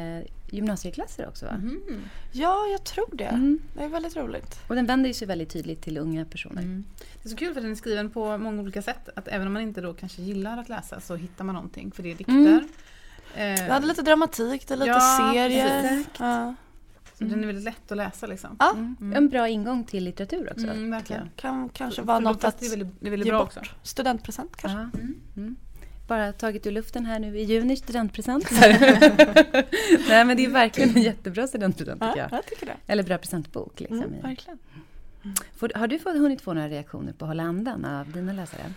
[0.51, 1.53] gymnasieklasser också va?
[1.57, 2.01] Mhm.
[2.33, 3.25] Ja, jag tror det.
[3.25, 3.59] Mm.
[3.75, 4.61] Det är väldigt roligt.
[4.69, 6.63] Och den vänder sig väldigt tydligt till unga personer.
[6.63, 6.85] Mm.
[7.23, 9.09] Det är så kul för den är skriven på många olika sätt.
[9.17, 11.91] Att även om man inte då kanske gillar att läsa så hittar man någonting.
[11.91, 12.33] För det är dikter.
[12.33, 12.65] Mm.
[13.35, 15.83] Eh, Det hade lite dramatik, det är lite Ja, serier.
[15.83, 16.07] precis.
[16.19, 16.55] Ja.
[17.21, 18.57] Så den är väldigt lätt att läsa liksom.
[18.59, 18.75] Ja,
[19.15, 20.67] En bra ingång till litteratur också.
[20.67, 21.23] Mm, verkligen.
[21.23, 21.37] jag.
[21.37, 23.57] kan kanske vara något att det är väldigt, det är väldigt ge bra bort.
[23.57, 23.71] också.
[23.83, 24.79] Studentpresent kanske.
[24.79, 25.01] Ja.
[25.37, 25.57] Mm.
[26.09, 28.51] Bara tagit ur luften här nu i juni, studentpresent.
[30.09, 32.39] Nej men det är verkligen en jättebra studentpresent tycker Ja, jag.
[32.39, 32.77] jag tycker det.
[32.87, 33.81] Eller bra presentbok.
[33.81, 33.99] Liksom.
[34.03, 34.59] Mm, verkligen.
[35.57, 38.73] Får, har du fått, hunnit få några reaktioner på Hålla andan av dina läsare?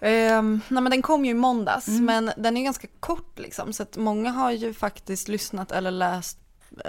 [0.00, 2.04] Ehm, nej men den kom ju i måndags Mm.
[2.04, 6.38] men den är ganska kort liksom så att många har ju faktiskt lyssnat eller läst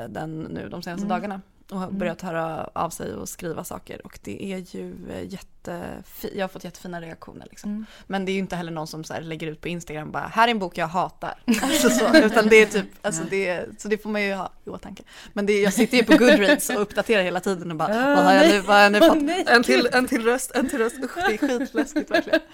[0.10, 1.10] den nu de senaste Mm.
[1.10, 1.42] dagarna
[1.72, 5.22] och har börjat höra av sig och skriva saker och det är ju eh,
[5.72, 7.70] jättefint, jag har fått jättefina reaktioner liksom.
[7.70, 7.86] Mm.
[8.08, 10.48] Men det är ju inte heller någon som så lägger ut på Instagram bara här
[10.48, 11.34] är en bok jag hatar.
[11.62, 14.70] Alltså så, utan det är typ, alltså det, så det får man ju ha i
[14.70, 15.04] åtanke.
[15.34, 18.26] Men det jag sitter ju på Goodreads och uppdaterar hela tiden och bara Ah, vad
[18.26, 19.48] har jag nu, vad har jag nu fått?
[19.50, 22.40] en, till, en till röst, en till röst, usch det är skitläskigt verkligen.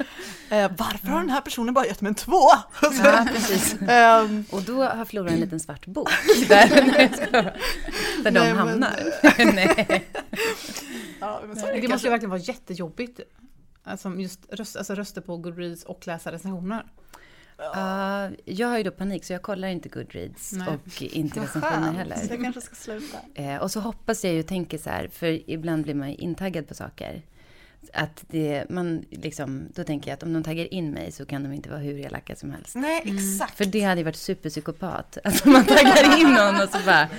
[0.52, 2.50] Eh, varför har den här personen bara gett mig en två?
[2.82, 3.76] Ja, precis.
[3.88, 6.10] Ehm, Och då har Flora en liten svart bok
[6.50, 6.68] där,
[7.34, 7.54] där
[8.24, 9.00] de Nej, men- hamnar.
[9.54, 10.06] Nej.
[11.42, 13.20] Ja, men så är Det det måste ju verkligen vara jättejobbigt.
[13.84, 16.86] Alltså just röst, alltså röster på Goodreads och läsa recensioner.
[17.60, 20.68] Uh, jag har ju då panik så jag kollar inte Goodreads Nej.
[20.68, 22.18] och inte recensioner heller.
[22.30, 23.18] Jag kanske ska sluta.
[23.34, 26.16] Eh, och så hoppas jag ju och tänker så här, för ibland blir man ju
[26.16, 27.22] intaggad på saker.
[27.94, 31.44] Att det, man liksom, då tänker jag att om de taggar in mig så kan
[31.44, 32.76] de inte vara hur elaka som helst.
[32.76, 33.58] Nej exakt.
[33.58, 35.18] För det hade ju varit superpsykopat.
[35.24, 37.10] Alltså man taggar in någon och så bara,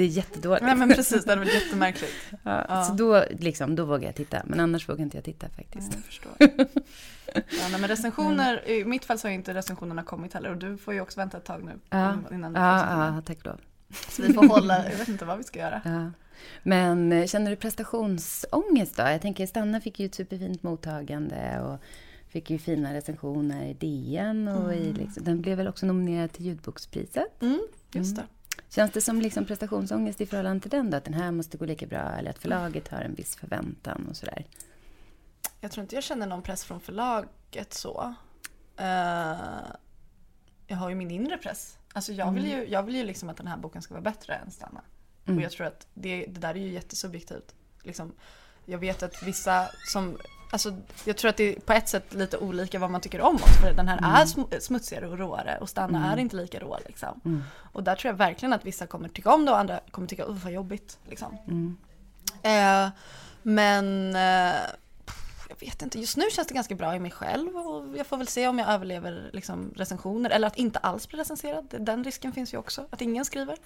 [0.00, 0.64] det är jättedåligt.
[0.64, 2.12] Nej men precis, det hade varit jättemärkligt.
[2.42, 2.84] Ja, Ja.
[2.84, 5.94] Så då, liksom, då vågar jag titta, men annars vågar inte jag titta faktiskt.
[5.94, 6.32] Jag förstår.
[7.34, 10.56] Ja, nej, men recensioner, i mitt fall så har ju inte recensionerna kommit heller och
[10.56, 11.72] du får ju också vänta ett tag nu.
[11.90, 13.56] Ja, Innan du får ja, ja tack då.
[14.08, 15.80] Så vi får hålla, jag vet inte vad vi ska göra.
[15.84, 16.10] Ja.
[16.62, 19.02] Men eh, känner du prestationsångest då?
[19.02, 21.78] Jag tänker Stanna fick ju ett superfint mottagande och
[22.28, 26.46] fick ju fina recensioner i DN och i liksom, den blev väl också nominerad till
[26.46, 27.42] ljudbokspriset.
[27.42, 27.60] Mm,
[27.92, 28.24] just det.
[28.70, 30.96] Känns det som liksom prestationsångest i förhållande till den då?
[30.96, 34.16] Att den här måste gå lika bra eller att förlaget har en viss förväntan och
[34.16, 34.46] sådär?
[35.60, 38.14] Jag tror inte jag känner någon press från förlaget så.
[38.76, 39.36] Eh,
[40.66, 41.78] jag har ju min inre press.
[41.92, 44.34] Alltså jag vill ju, jag vill ju liksom att den här boken ska vara bättre
[44.34, 44.80] än Stanna.
[45.26, 45.38] Mm.
[45.38, 47.54] Och jag tror att det, det där är ju jättesubjektivt.
[47.82, 48.12] Liksom,
[48.64, 50.18] jag vet att vissa som
[50.52, 53.34] Alltså, jag tror att det är på ett sätt lite olika vad man tycker om
[53.34, 53.60] oss.
[53.62, 56.78] För den här är sm- smutsigare och råare och Stanna är inte lika rå.
[56.86, 57.20] Liksom.
[57.24, 57.42] Mm.
[57.72, 60.24] Och där tror jag verkligen att vissa kommer tycka om det och andra kommer tycka
[60.24, 60.98] uff vad jobbigt.
[61.08, 61.36] Liksom.
[61.48, 61.76] Mm.
[62.42, 62.90] Eh,
[63.42, 64.60] men eh,
[65.48, 68.16] jag vet inte, just nu känns det ganska bra i mig själv och jag får
[68.16, 71.74] väl se om jag överlever liksom, recensioner eller att inte alls bli recenserad.
[71.78, 73.56] Den risken finns ju också, att ingen skriver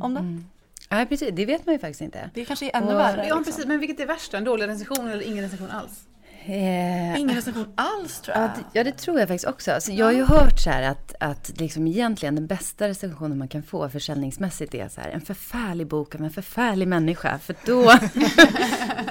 [0.00, 0.20] om det.
[0.20, 0.46] Mm.
[0.88, 1.28] Ja, precis.
[1.32, 2.30] Det vet man ju faktiskt inte.
[2.34, 3.16] Det kanske är ännu Och- värre.
[3.16, 3.44] Ja liksom.
[3.44, 4.38] precis, men vilket är värst då?
[4.38, 6.06] En dålig recension eller ingen recension alls?
[6.46, 8.44] Eh, Ingen recension alls tror jag.
[8.44, 9.72] Ja det, ja, det tror jag faktiskt också.
[9.72, 13.48] Alltså, jag har ju hört så här att, att liksom egentligen den bästa recensionen man
[13.48, 17.38] kan få försäljningsmässigt är så här, en förfärlig bok av en förfärlig människa.
[17.38, 17.92] För då,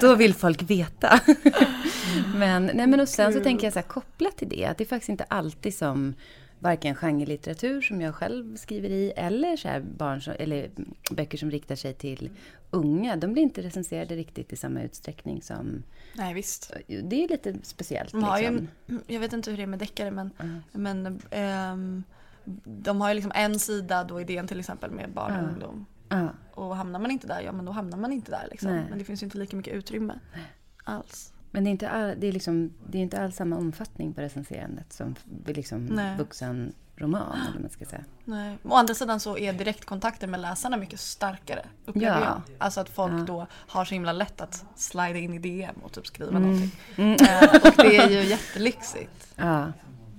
[0.00, 1.20] då vill folk veta.
[2.34, 4.84] men, nej, men och sen så tänker jag så här, kopplat till det, att det
[4.84, 6.14] är faktiskt inte alltid som
[6.60, 10.70] varken genrelitteratur som jag själv skriver i eller, så barn som, eller
[11.10, 12.30] böcker som riktar sig till
[12.70, 13.16] unga.
[13.16, 15.82] De blir inte recenserade riktigt i samma utsträckning som...
[16.14, 16.72] Nej visst.
[16.86, 18.12] Det är lite speciellt.
[18.12, 18.68] Har ju liksom.
[18.86, 20.60] en, jag vet inte hur det är med deckare men, Mm.
[20.72, 22.04] men ehm,
[22.64, 25.48] de har ju liksom en sida då idén till exempel med barn och Ja.
[25.52, 25.86] ungdom.
[26.08, 26.28] Ja.
[26.54, 28.70] Och hamnar man inte där, ja men då hamnar man inte där liksom.
[28.70, 30.18] Men det finns ju inte lika mycket utrymme
[30.84, 31.32] alls.
[31.50, 34.20] Men det är inte, all, det är liksom, det är inte alls samma omfattning på
[34.20, 35.14] recenserandet som
[35.46, 36.16] liksom Nej.
[36.18, 38.04] vuxen roman, eller man ska säga.
[38.24, 38.58] Nej.
[38.64, 41.66] Å andra sidan så är direktkontakten med läsarna mycket starkare.
[41.86, 42.24] Upplever Ja.
[42.24, 42.42] jag.
[42.58, 43.18] Alltså att folk Ja.
[43.26, 46.42] då har så himla lätt att slida in i DM och typ skriva Mm.
[46.42, 46.70] någonting.
[46.96, 47.12] Mm.
[47.12, 49.34] Eh, och det är ju jättelyxigt.
[49.36, 49.72] Ja,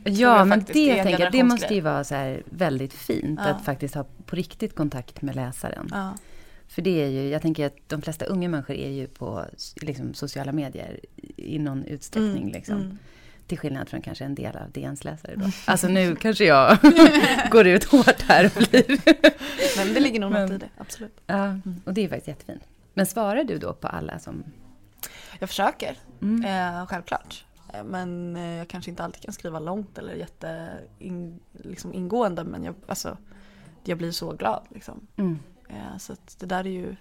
[0.03, 3.49] ja men det en tänker jag, det måste ju vara så väldigt fint Ja.
[3.51, 5.87] att faktiskt ha på riktigt kontakt med läsaren.
[5.91, 6.13] Ja.
[6.71, 9.45] För det är ju, jag tänker att de flesta unga människor är ju på
[9.81, 10.99] liksom, sociala medier
[11.37, 12.37] i någon utsträckning.
[12.43, 12.75] Mm, Liksom.
[12.75, 12.97] mm.
[13.47, 15.45] Till skillnad från kanske en del av DNs läsare då.
[15.65, 16.77] Alltså nu kanske jag
[17.51, 18.85] går ut hårt här och blir...
[19.77, 21.21] Men det ligger nog något i det, absolut.
[21.27, 22.63] ja, och det är faktiskt jättefint.
[22.93, 24.43] Men svarar du då på alla som...
[25.39, 26.45] Jag försöker, Mm.
[26.79, 27.45] eh, självklart.
[27.73, 32.43] Eh, Men eh, jag kanske inte alltid kan skriva långt eller jätte in, liksom ingående
[32.43, 33.17] men jag, alltså,
[33.83, 34.63] jag blir så glad.
[34.73, 35.07] Liksom.
[35.17, 35.39] Mm.
[35.71, 36.95] Eh, så det där är ju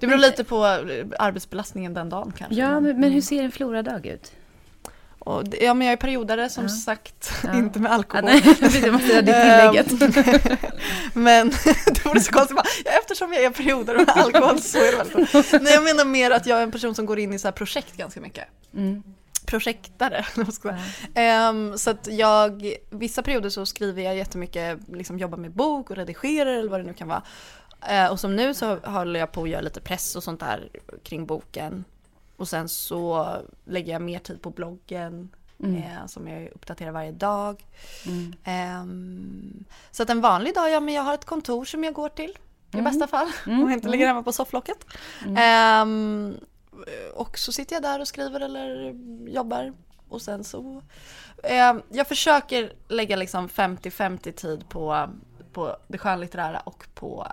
[0.00, 2.54] Det beror lite på eh, arbetsbelastningen den dagen kanske.
[2.60, 4.32] Ja, men, men hur ser en floradag ut?
[5.18, 6.68] Och ja men jag är periodare som Ja.
[6.68, 7.54] sagt, Ja.
[7.54, 8.24] inte med Ja, alkohol.
[8.24, 9.32] nej, precis, jag måste göra det
[9.92, 10.16] tillägget.
[10.18, 10.56] Ehm,
[11.12, 11.48] Men
[11.86, 15.62] det vore så konstigt ja, eftersom jag är perioder med alkohol så är det väldigt
[15.62, 17.52] Nej jag menar mer att jag är en person som går in i så här
[17.52, 18.44] projekt ganska mycket.
[18.74, 19.02] Mm.
[19.46, 20.24] Projektare,
[20.62, 20.78] säga.
[21.14, 25.96] Ehm, så att jag, vissa perioder så skriver jag jättemycket, liksom jobbar med bok och
[25.96, 27.22] redigerar eller vad det nu kan vara.
[27.88, 30.68] Eh, och som nu så håller jag på att göra lite press och sånt där
[31.02, 31.84] kring boken.
[32.36, 35.28] Och sen så lägger jag mer tid på bloggen
[35.62, 37.64] eh, som jag uppdaterar varje dag.
[38.44, 42.08] Ehm, så att en vanlig dag, ja men jag har ett kontor som jag går
[42.08, 42.38] till
[42.72, 43.32] i bästa fall.
[43.64, 44.86] Och inte ligger hemma på sofflocket.
[45.36, 46.36] Ehm,
[47.14, 48.94] och så sitter jag där och skriver eller
[49.28, 49.72] jobbar.
[50.08, 50.82] Och sen så,
[51.42, 55.10] ehm, jag försöker lägga liksom 50-50 tid på,
[55.52, 57.26] på det skönlitterära och på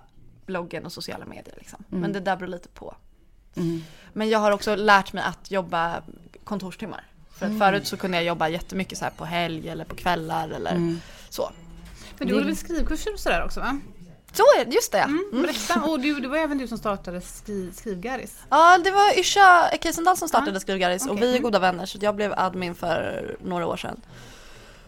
[0.47, 1.55] bloggen och sociala medier.
[1.57, 1.83] Liksom.
[1.89, 2.95] Men det där beror lite på.
[4.13, 6.01] Men jag har också lärt mig att jobba
[6.43, 7.03] kontorstimmar.
[7.39, 10.49] För att förut så kunde jag jobba jättemycket så här på helg eller på kvällar
[10.49, 10.95] eller
[11.29, 11.51] så.
[12.17, 13.79] Men du håller väl skrivkurser och sådär också va?
[14.33, 14.97] Så är det, just det.
[14.97, 15.41] Mm.
[15.41, 15.81] Berätta.
[15.81, 18.37] Och du, det var även du som startade skri, Skrivgaris.
[18.49, 21.27] Ja, det var Yrsa Ekesendal som startade Skrivgaris och okej.
[21.27, 24.01] vi är goda vänner så jag blev admin för några år sedan.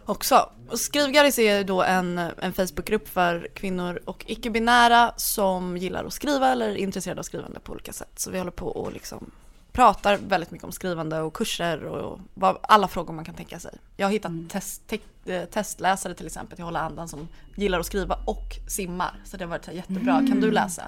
[0.09, 0.49] Också.
[0.73, 6.69] Skrivgaris är då en, en Facebookgrupp för kvinnor och icke-binära som gillar att skriva eller
[6.69, 8.11] är intresserade av skrivande på olika sätt.
[8.15, 9.31] Så vi håller på att liksom
[9.71, 13.71] pratar väldigt mycket om skrivande och kurser och vad, alla frågor man kan tänka sig.
[13.97, 17.85] Jag har hittat test, te, eh, testläsare till exempel till Hålla Andan som gillar att
[17.85, 19.13] skriva och simmar.
[19.25, 20.17] Så det har varit jättebra.
[20.27, 20.83] Kan du läsa?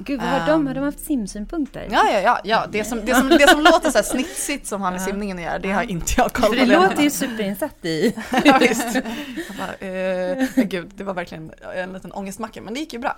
[0.00, 1.88] Gud, vad har de, har de haft simsynpunkter?
[1.90, 2.66] Ja, ja, ja, ja.
[2.72, 5.44] Det, som, det, som, det som låter så här snitsigt som har med simningen att
[5.44, 6.56] göra, det har inte jag koll på.
[6.56, 8.14] För det låter ju superinsatt i.
[8.44, 8.94] Ja, visst.
[8.94, 13.16] Jag bara, eh, gud, det var verkligen en liten ångestmacka, men det gick ju bra.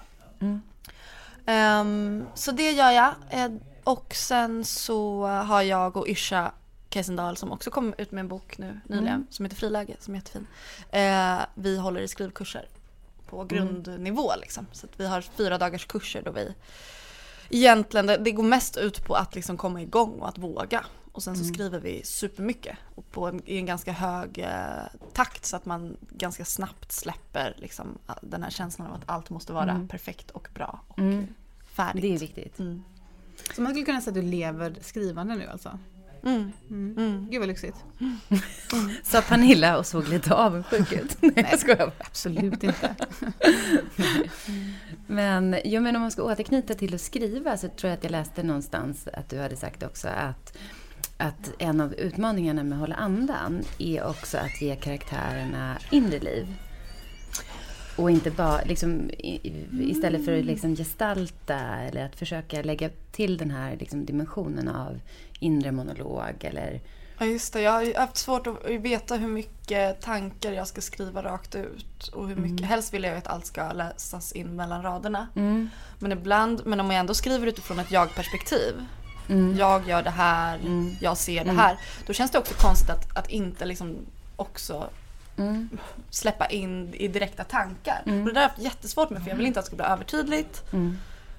[1.47, 3.15] Ehm, så det gör jag.
[3.87, 6.53] Och sen så har jag och Yrsa
[6.91, 10.19] Keisendal som också kom ut med en bok nu nyligen som heter Friläge, som är
[10.19, 10.47] jättefin.
[10.91, 12.69] Eh, vi håller i skrivkurser
[13.29, 14.67] på grundnivå liksom.
[14.73, 16.55] Så att vi har fyra dagars kurser då vi
[17.51, 20.85] egentligen, det, det går mest ut på att liksom komma igång och att våga.
[21.13, 24.49] Och sen så skriver vi supermycket och på en, i en ganska hög eh,
[25.13, 29.31] takt så att man ganska snabbt släpper liksom, all- den här känslan av att allt
[29.31, 30.99] måste vara perfekt och bra och
[31.67, 32.03] färdigt.
[32.03, 32.59] Det är viktigt.
[33.47, 33.55] Mm.
[33.55, 35.79] Så man skulle kunna säga att du lever skrivande nu alltså?
[36.27, 36.53] Mm.
[36.71, 37.27] Mm.
[37.31, 37.77] Gud vad lyxigt.
[39.03, 41.17] Sa Pernilla och såg lite avundsjuk ut.
[41.21, 41.93] Nej, jag skojar.
[41.99, 42.95] Absolut inte.
[45.07, 48.11] Men, jo, men om man ska återknyta till att skriva så tror jag att jag
[48.11, 50.59] läste någonstans att du hade sagt också att,
[51.17, 56.47] att en av utmaningarna med att hålla andan är också att ge karaktärerna inre liv.
[57.97, 59.11] Och inte bara, liksom,
[59.81, 65.01] istället för att liksom gestalta eller att försöka lägga till den här liksom, dimensionen av
[65.41, 66.81] inre monolog eller
[67.19, 71.23] Ja just det, jag har haft svårt att veta hur mycket tankar jag ska skriva
[71.23, 72.09] rakt ut.
[72.09, 75.29] Och hur mycket, helst vill jag att allt ska läsas in mellan raderna.
[75.99, 78.75] Men ibland, men om jag ändå skriver utifrån ett jag-perspektiv.
[79.59, 80.61] Jag gör det här,
[81.01, 81.79] jag ser det här.
[82.07, 83.97] Då känns det också konstigt att, att inte liksom
[84.37, 84.91] också
[86.11, 88.03] släppa in i direkta tankar.
[88.05, 89.77] Och det där har jag haft jättesvårt med för jag vill inte att det ska
[89.77, 90.65] bli övertydligt.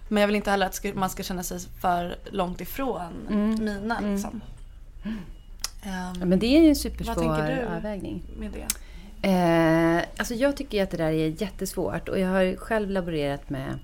[0.09, 3.13] Men jag vill inte heller att man ska känna sig för långt ifrån
[3.59, 3.99] mina.
[3.99, 4.41] Liksom.
[5.83, 7.75] Ehm, Ja, men det är ju en Vad supersvår tänker du?
[7.75, 8.23] avvägning.
[8.37, 8.67] med det.
[9.29, 13.79] Eh, alltså jag tycker att det där är jättesvårt och jag har själv laborerat med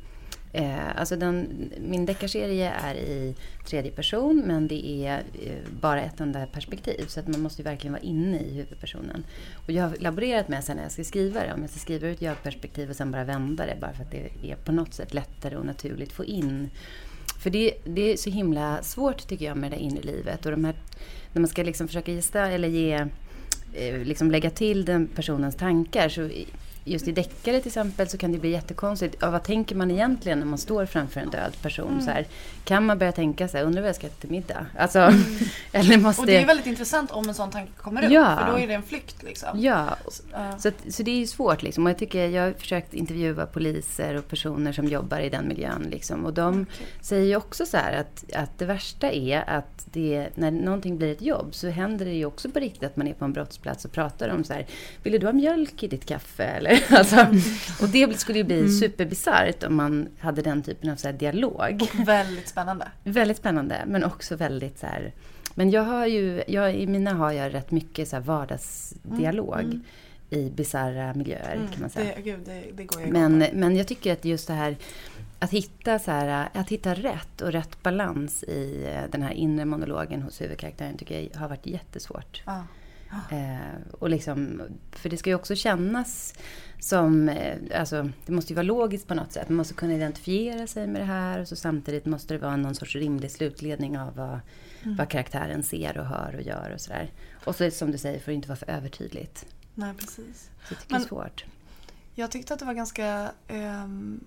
[0.55, 3.35] Eh, alltså den, min deckarserie är i
[3.65, 7.63] tredje person men det är eh, bara ett enda perspektiv så att man måste ju
[7.63, 9.23] verkligen vara inne i huvudpersonen.
[9.65, 12.07] Och jag har laborerat med sen när jag ska skriva det, om jag ska skriva
[12.07, 14.93] ur ett jag-perspektiv och sen bara vända det bara för att det är på något
[14.93, 16.69] sätt lättare och naturligt att få in.
[17.39, 20.65] För det, det är så himla svårt tycker jag med det inre livet och de
[20.65, 20.75] här,
[21.33, 23.07] när man ska liksom försöka gesta, eller ge
[23.73, 26.09] eh, liksom lägga till den personens tankar.
[26.09, 26.29] Så
[26.85, 29.15] just i deckare till exempel så kan det bli jättekonstigt.
[29.19, 31.91] Ja, vad tänker man egentligen när man står framför en död person?
[31.91, 32.01] Mm.
[32.01, 32.27] Så här,
[32.65, 34.65] kan man börja tänka så här, undrar vad jag ska äta till middag?
[34.77, 34.99] Alltså,
[35.71, 36.21] eller måste...
[36.21, 38.11] Och det är väldigt intressant om en sån tanke kommer upp.
[38.11, 38.37] Ja.
[38.37, 39.49] För då är det en flykt liksom.
[39.61, 39.97] Ja,
[40.57, 41.63] så, att, så det är ju svårt.
[41.63, 41.85] Liksom.
[41.85, 45.87] Och jag, tycker, jag har försökt intervjua poliser och personer som jobbar i den miljön.
[45.91, 46.25] Liksom.
[46.25, 46.65] Och de
[47.01, 51.11] säger ju också så här att, att det värsta är att det, när någonting blir
[51.11, 53.85] ett jobb så händer det ju också på riktigt att man är på en brottsplats
[53.85, 54.65] och pratar om så här,
[55.03, 56.43] vill du ha mjölk i ditt kaffe?
[56.43, 57.27] Eller, alltså,
[57.81, 58.71] och det skulle ju bli Mm.
[58.71, 61.87] superbisarrt om man hade den typen av så dialog.
[62.05, 62.87] Väldigt spännande.
[63.03, 65.11] Väldigt spännande, men också väldigt så här...
[65.55, 69.79] Men jag har ju, jag, i mina har jag rätt mycket så vardagsdialog
[70.29, 72.13] i bisarra miljöer kan man säga.
[72.13, 74.77] Mm, Det, gud, det, det går jag Men, men jag tycker att just det här
[75.39, 80.21] att hitta, så här, att hitta rätt och rätt balans i den här inre monologen
[80.21, 82.41] hos huvudkaraktären tycker jag har varit jättesvårt.
[82.45, 82.63] Ja.
[83.31, 84.61] Eh, och liksom,
[84.91, 86.33] för det ska ju också kännas
[86.79, 89.49] som, eh, alltså det måste ju vara logiskt på något sätt.
[89.49, 92.75] Man måste kunna identifiera sig med det här och så samtidigt måste det vara någon
[92.75, 94.39] sorts rimlig slutledning av vad,
[94.83, 94.95] Mm.
[94.97, 97.11] vad karaktären ser och hör och gör och sådär.
[97.45, 98.69] Och så som du säger, får det inte vara för
[99.75, 100.49] Nej, precis.
[100.67, 101.45] Så jag tycker Men- det är svårt.
[102.15, 104.23] Jag tyckte att det var ganska ehm,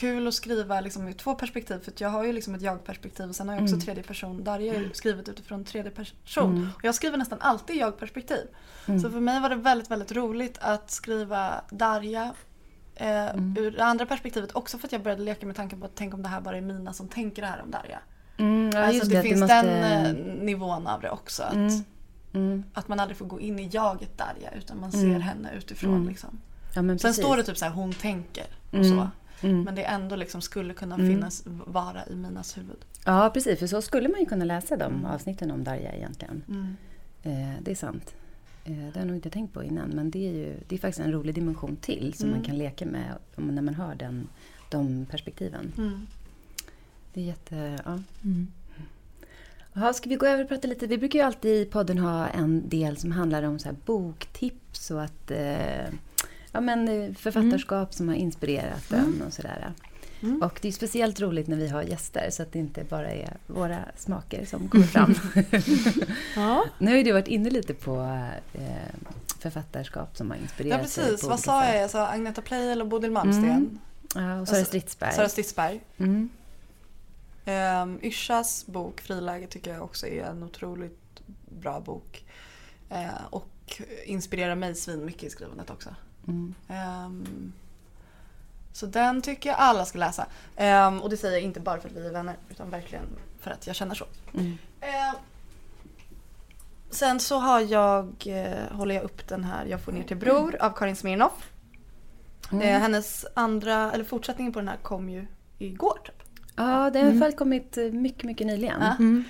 [0.00, 3.36] kul att skriva liksom ur två perspektiv för jag har ju liksom ett jag-perspektiv och
[3.36, 3.84] sen har jag också Mm.
[3.84, 4.44] tredje person.
[4.44, 6.56] Darja är ju skrivet utifrån tredje person.
[6.56, 6.68] Mm.
[6.76, 8.46] Och jag skriver nästan alltid jag-perspektiv.
[8.86, 9.00] Mm.
[9.00, 12.34] Så för mig var det väldigt, väldigt roligt att skriva Darja
[12.94, 13.56] eh, Mm.
[13.58, 16.14] ur det andra perspektivet också för att jag började leka med tanken på att tänk
[16.14, 17.98] om det här bara är mina som tänker det här om Darja.
[18.38, 19.62] Mm, ja, alltså det, det, finns måste...
[19.62, 21.42] den eh, nivån av det också.
[21.42, 21.84] Att, Mm.
[22.34, 22.64] Mm.
[22.74, 26.06] att man aldrig får gå in i jaget Darja utan man ser henne utifrån.
[26.06, 26.40] Liksom.
[26.74, 29.08] Ja, Sen står det typ så här hon tänker och så.
[29.42, 29.62] Mm.
[29.62, 31.06] Men det ändå liksom skulle kunna Mm.
[31.06, 32.84] finnas, vara i Minas huvud.
[33.04, 33.58] Ja, precis.
[33.58, 36.42] För så skulle man ju kunna läsa de avsnitten om Darja egentligen.
[36.48, 36.76] Mm.
[37.22, 38.14] Eh, det är sant.
[38.64, 39.88] Eh, det har jag nog inte tänkt på innan.
[39.90, 42.38] Men det är ju det är faktiskt en rolig dimension till som Mm.
[42.38, 44.28] man kan leka med när man har den,
[44.70, 45.72] de perspektiven.
[45.78, 46.06] Mm.
[47.14, 47.78] Det är jätte...
[47.84, 47.98] Ja.
[49.72, 50.86] Jaha, ska vi gå över och prata lite?
[50.86, 54.90] Vi brukar ju alltid i podden ha en del som handlar om så här boktips
[54.90, 55.30] och att...
[55.30, 55.86] Eh,
[56.52, 59.72] ja, men eh, författarskap som har inspirerat en och sådär.
[60.22, 60.42] Mm.
[60.42, 63.36] Och det är speciellt roligt när vi har gäster så att det inte bara är
[63.46, 65.14] våra smaker som kommer fram.
[66.36, 66.64] Ja.
[66.78, 68.00] nu har ju du varit inne lite på
[68.52, 71.82] eh, författarskap som har ja inspirerat dig precis, vad sa jag?
[71.82, 73.44] Jag sa Agneta Pleijel och Bodil Malmsten.
[73.44, 73.78] Mm.
[74.14, 75.12] Ja, och Sara Stridsberg.
[75.12, 75.80] Sara Stridsberg.
[75.98, 76.30] Mm.
[77.46, 81.20] Um, Yrsas bok Friläge tycker jag också är en otroligt
[81.60, 82.24] bra bok.
[82.90, 85.94] Eh, och inspirerar mig svin mycket i skrivandet också.
[86.28, 86.54] Mm.
[86.68, 87.52] Ehm,
[88.72, 90.26] så den tycker jag alla ska läsa.
[90.56, 93.04] Ehm, och det säger jag inte bara för att vi är vänner utan verkligen
[93.40, 94.04] för att jag känner så.
[94.34, 94.58] Mm.
[94.80, 95.14] Ehm,
[96.90, 100.56] sen så har jag, eh, håller jag upp den här Jag får ner till bror
[100.60, 101.50] av Karin Smirnoff.
[102.52, 102.62] Mm.
[102.62, 105.26] Eh, hennes andra, eller fortsättningen på den här kom ju
[105.58, 106.22] igår typ.
[106.60, 108.82] Ja, det har i alla fall kommit eh, mycket, mycket nyligen.
[108.82, 109.24] Mm.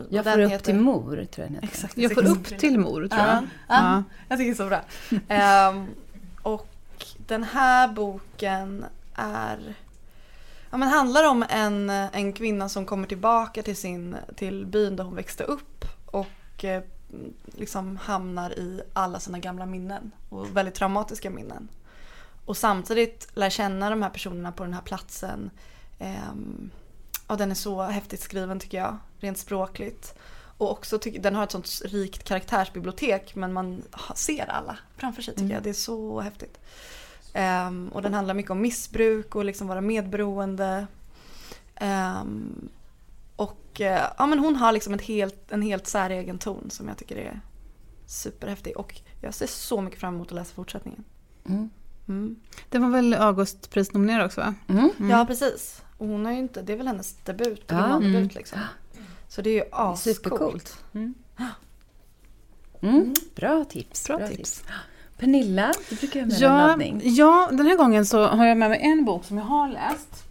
[0.00, 1.66] Och Jag den får upp heter- till mor, tror jag den heter.
[1.68, 1.98] Exakt.
[1.98, 3.42] Jag får upp till mor, tror Ja, jag.
[3.42, 4.02] ja, Ja.
[4.28, 4.82] jag tycker det är så bra.
[5.28, 5.86] Ehm,
[6.42, 6.68] och
[7.26, 8.84] den här boken
[9.14, 9.74] är
[10.70, 15.04] Ja men handlar om en, en kvinna som kommer tillbaka till, sin, till byn där
[15.04, 16.82] hon växte upp och eh,
[17.56, 21.68] liksom hamnar i alla sina gamla minnen och väldigt traumatiska minnen.
[22.44, 25.50] Och samtidigt lär känna de här personerna på den här platsen.
[25.98, 26.70] Ehm,
[27.28, 30.14] ja, den är så häftigt skriven tycker jag, rent språkligt.
[30.58, 33.82] Och också, tycker- den har ett sånt rikt karaktärsbibliotek men man
[34.14, 35.62] ser alla framför sig tycker jag.
[35.62, 36.58] Det är så häftigt.
[37.32, 40.86] Ehm, och den handlar mycket om missbruk och liksom vara medberoende.
[41.74, 42.68] Ehm,
[43.36, 46.96] och eh, ja, men hon har liksom ett helt, en helt säregen ton som jag
[46.96, 47.40] tycker är
[48.06, 48.76] superhäftig.
[48.76, 51.04] Och jag ser så mycket fram emot att läsa fortsättningen.
[51.48, 51.70] Mm.
[52.08, 52.36] Mm.
[52.68, 54.54] Den var väl Augustprisnominerad också va?
[54.68, 55.10] Mm.
[55.10, 55.82] Ja precis.
[55.98, 57.74] Och hon har ju inte, det är väl hennes debut, Ja.
[57.76, 58.28] romandebut Mm.
[58.34, 58.58] liksom.
[59.28, 60.16] Så det är ju ascoolt.
[60.16, 60.78] Supercoolt.
[60.94, 61.14] Mm.
[63.34, 64.06] Bra tips.
[64.06, 64.64] Bra tips.
[65.18, 67.00] Pernilla, du brukar ha med en Ja, laddning.
[67.04, 70.24] ja, den här gången så har jag med mig en bok som jag har läst.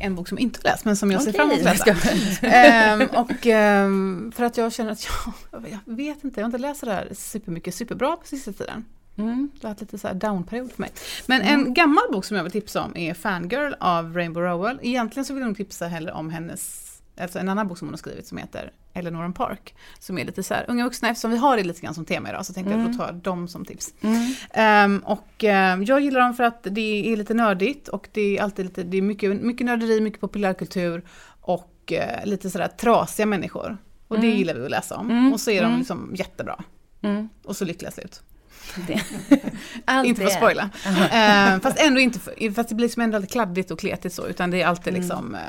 [0.00, 2.10] En bok som jag inte har läst men som jag ser fram emot att läsa.
[2.46, 5.08] Ehm, och ehm, för att jag känner att
[5.52, 8.84] jag, jag vet inte, jag har inte läst det här supermycket superbra på sista tiden.
[9.16, 9.50] Mm.
[9.60, 10.90] Det har lite så här downperiod för mig.
[11.26, 14.78] Men en gammal bok som jag vill tipsa om är Fangirl av Rainbow Rowell.
[14.82, 17.92] Egentligen så vill jag nog tipsa hellre om hennes, alltså en annan bok som hon
[17.92, 19.74] har skrivit som heter Eleanor Park.
[19.98, 22.28] Som är lite så här, unga vuxna, eftersom vi har det lite grann som tema
[22.28, 23.94] idag så tänkte jag att då ta dem som tips.
[24.00, 24.34] Mm.
[24.50, 28.42] Ehm, och ehm, jag gillar dem för att det är lite nördigt och det är
[28.42, 31.02] alltid lite, det är mycket, mycket nörderi, mycket populärkultur
[31.40, 33.78] och eh, lite sådär trasiga människor.
[34.08, 34.38] Och det Mm.
[34.38, 35.10] gillar vi att läsa om.
[35.10, 35.78] Mm, Och så är de mm.
[35.78, 36.64] liksom jättebra.
[37.02, 37.28] Mm.
[37.44, 38.22] Och så lyckliga slut.
[40.04, 40.36] Inte för att det.
[40.36, 40.70] spoila.
[41.12, 44.26] Ehm, fast ändå inte, för, fast det blir liksom ändå lite kladdigt och kletigt så,
[44.26, 45.00] utan det är alltid Mm.
[45.00, 45.40] liksom eh,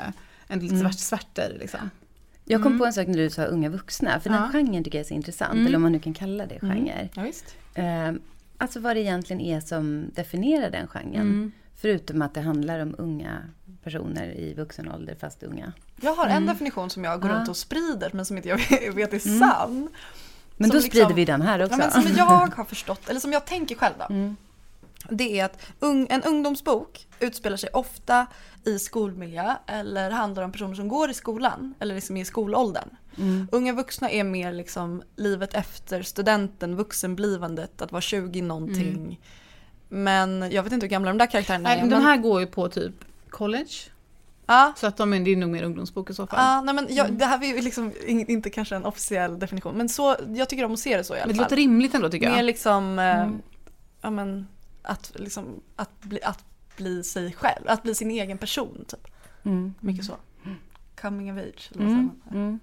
[0.48, 1.90] en lite svart, svärta i det liksom.
[2.44, 2.78] Jag kom Mm.
[2.78, 4.36] på en sak när du sa unga vuxna, för Ja.
[4.36, 5.66] den genren tycker jag är så intressant, Mm.
[5.66, 7.08] eller om man nu kan kalla det genre.
[7.14, 7.56] Ja, visst.
[7.74, 8.20] Ehm,
[8.58, 11.14] alltså vad det egentligen är som definierar den genren.
[11.20, 11.52] Mm.
[11.76, 13.38] Förutom att det handlar om unga
[13.84, 15.72] personer i vuxen ålder, fast unga.
[16.00, 16.46] Jag har en Mm.
[16.46, 17.36] definition som jag går Ja.
[17.36, 18.58] runt och sprider men som inte jag
[18.94, 19.88] vet är sann.
[20.56, 21.78] Men då sprider liksom- vi den här också.
[21.80, 22.24] Ja, men som jag
[22.56, 24.14] har förstått, eller som jag tänker själv då.
[24.14, 24.36] Mm.
[25.10, 28.26] Det är att en ungdomsbok utspelar sig ofta
[28.64, 32.88] i skolmiljö eller handlar om personer som går i skolan eller liksom i skolåldern.
[33.18, 33.48] Mm.
[33.52, 39.20] Unga vuxna är mer liksom livet efter studenten, vuxenblivandet, att vara 20 någonting.
[39.88, 41.80] Men jag vet inte hur gamla de där karaktärerna Nej, är.
[41.82, 42.94] men de men- här går ju på typ
[43.30, 43.70] college.
[44.46, 46.38] Ja, Så att de är, det är nog mer ungdomsbok i så fall.
[46.42, 49.74] ja, nej, men jag, det här är ju liksom in- inte kanske en officiell definition
[49.76, 51.44] men så, jag tycker om att se det så i alla Men det fall.
[51.44, 52.44] låter rimligt ändå tycker Mer jag.
[52.44, 53.42] liksom, eh, Mm.
[54.02, 54.46] ja men
[54.82, 56.44] att liksom, att bli, att
[56.76, 59.06] bli sig själv, att bli sin egen person typ.
[59.44, 59.74] Mm.
[59.80, 60.12] Mycket så.
[61.00, 62.10] Coming of age eller Mm.
[62.30, 62.60] man?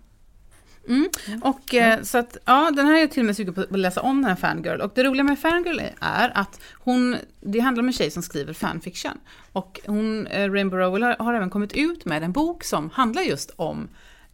[0.88, 1.10] Mm.
[1.28, 1.42] Mm.
[1.44, 3.80] Och eh, så att, ja, den här är jag till och med sugen på att
[3.80, 4.82] läsa om, den här Fangirl.
[4.82, 8.54] Och det roliga med Fangirl är att hon, det handlar om en tjej som skriver
[8.54, 9.18] fanfiction.
[9.52, 13.22] Och hon, eh, Rainbow Rowell, har, har även kommit ut med en bok som handlar
[13.22, 13.88] just om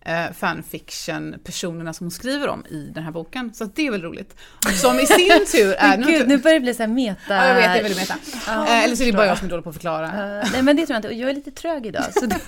[0.08, 3.54] eh, fanfiction-personerna som hon skriver om i den här boken.
[3.54, 4.36] Så att det är väl roligt.
[4.82, 5.98] Som i sin tur är...
[6.08, 7.36] Gud, nu börjar det bli så här meta...
[7.36, 8.14] Ja, jag vet, det är väldigt meta.
[8.48, 10.06] Eh, eller så är det bara jag som är dålig på att förklara.
[10.08, 12.04] Uh, nej men det tror jag inte, och jag är lite trög idag.
[12.14, 12.40] Så det,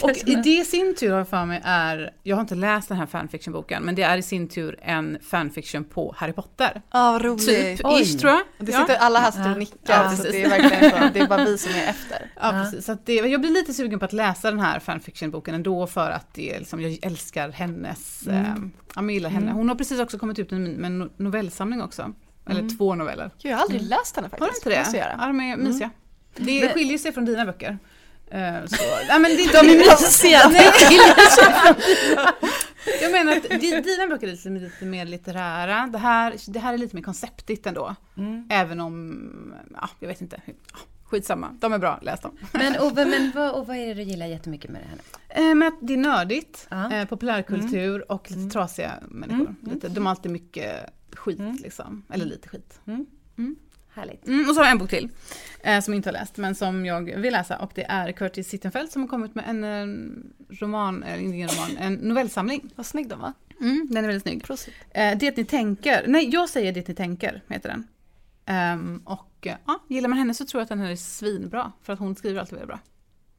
[0.02, 2.88] Och i det i sin tur har jag för mig är, jag har inte läst
[2.88, 6.82] den här fanfiction-boken, men det är i sin tur en fanfiction på Harry Potter.
[6.92, 7.46] Ja, vad roligt.
[7.46, 8.02] Typ, Oj.
[8.02, 8.40] ish tror jag.
[8.58, 8.80] Det Ja.
[8.80, 10.96] sitter, alla här sitter och nickar, Ja, så det är verkligen så.
[11.14, 12.30] Det är bara vi som är efter.
[12.40, 12.84] Ja, precis.
[12.86, 16.10] Så att det, jag blir lite sugen på att läsa den här fanfiction-boken ändå för
[16.10, 18.54] att det är liksom, jag älskar hennes, eh,
[18.94, 19.52] ja, men gillar henne.
[19.52, 22.12] Hon har precis också kommit ut med en no- novellsamling också.
[22.50, 23.30] Eller två noveller.
[23.42, 24.64] Gud, jag har aldrig läst henne faktiskt.
[24.64, 24.98] Har du inte det?
[24.98, 25.08] Jag.
[25.18, 25.90] Ja, de är mysiga.
[26.36, 27.78] Det Men- skiljer sig från dina böcker.
[28.30, 30.40] Eh, så, nej, men det, de är mysiga!
[33.02, 35.88] Jag menar att di- dina böcker är lite, lite mer litterära.
[35.92, 37.94] Det här, det här är lite mer konceptigt ändå.
[38.50, 40.40] Även om, ja, jag vet inte.
[40.46, 40.52] Ja,
[41.10, 42.36] skitsamma, de är bra, läs dem.
[42.52, 44.96] Men, Ove, men vad, och vad är det du gillar jättemycket med det här?
[44.96, 45.50] nu?
[45.50, 46.92] Eh, men att det är nördigt, Ja.
[46.92, 49.54] eh, populärkultur och lite trasiga människor.
[49.62, 52.80] Lite, de har alltid mycket skit liksom, eller lite skit.
[53.94, 54.26] Härligt.
[54.26, 55.08] Mm, och så har jag en bok till,
[55.60, 57.58] eh, som jag inte har läst, men som jag vill läsa.
[57.58, 61.76] Och det är Curtis Sittenfeld som har kommit med en roman, eller inte en roman,
[61.78, 62.70] en novellsamling.
[62.76, 63.32] Vad snygg de var.
[63.60, 64.44] Mm, den är väldigt snygg.
[64.44, 64.74] Prosit.
[64.90, 67.86] Eh, det ni tänker, nej jag säger det ni tänker, heter den.
[68.46, 69.35] Ehm, och
[69.66, 72.16] ja, gillar man henne så tror jag att den här är svinbra, för att hon
[72.16, 72.78] skriver alltid väldigt bra.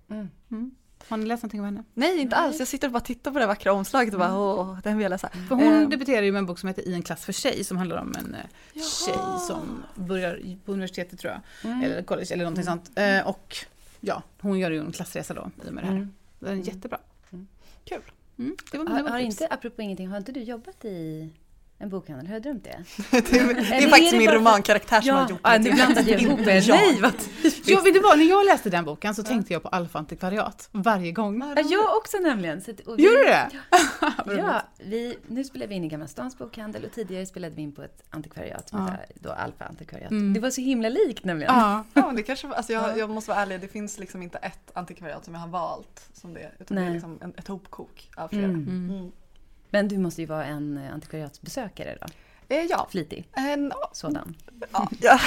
[0.09, 0.29] Mm.
[0.51, 0.71] Mm.
[1.07, 1.83] Har ni läst någonting om henne?
[1.93, 2.59] Nej, inte alls.
[2.59, 5.09] Jag sitter och bara tittar på det vackra omslaget och bara åh, den vill jag
[5.09, 5.29] läsa.
[5.29, 7.63] För hon Eh, debuterar ju med en bok som heter I en klass för sig,
[7.63, 12.43] som handlar om en eh, tjej som börjar på universitetet tror jag, eller college eller
[12.43, 12.91] någonting sånt.
[12.95, 13.55] Eh, och
[13.99, 15.95] ja, hon gör ju en klassresa då i och med det här.
[15.95, 16.13] Mm.
[16.39, 16.97] Den är jättebra.
[17.85, 18.01] Kul.
[18.37, 21.29] Mm, det var mina Har, har inte, apropå ingenting, har inte du jobbat i
[21.79, 22.27] en bokhandel?
[22.27, 22.83] Har jag drömt det?
[23.11, 25.63] det är, det är är faktiskt det min romankaraktär som har gjort ja, det nu
[25.63, 26.67] till blandade jag ihop jag.
[26.67, 27.13] Nej, vad
[27.65, 28.17] Jo, vet du vad?
[28.17, 31.39] När jag läste den boken så tänkte jag på Alfa antikvariat varje gång.
[31.55, 32.61] Ja, jag också nämligen.
[32.61, 33.49] Så, att- och vi- Gjorde du det?
[34.37, 37.71] Ja, vi, nu spelar vi in i Gamla Stans bokhandel och tidigare spelade vi in
[37.71, 38.85] på ett antikvariat som Ja.
[38.91, 40.11] heter då Alfa antikvariat.
[40.11, 40.33] Mm.
[40.33, 41.53] Det var så himla likt nämligen.
[41.55, 41.83] Ja.
[41.93, 44.71] Ja, men det kanske, alltså jag, jag måste vara ärlig, det finns liksom inte ett
[44.73, 46.89] antikvariat som jag har valt som det, utan det Nej.
[46.89, 48.43] är liksom en, ett hopkok av flera.
[48.45, 48.89] Mm.
[48.89, 49.11] Mm.
[49.69, 52.07] Men du måste ju vara en eh, antikvariatsbesökare då?
[52.55, 54.35] Eh, ja, Flitig en, sådan.
[54.71, 55.19] ja, ja.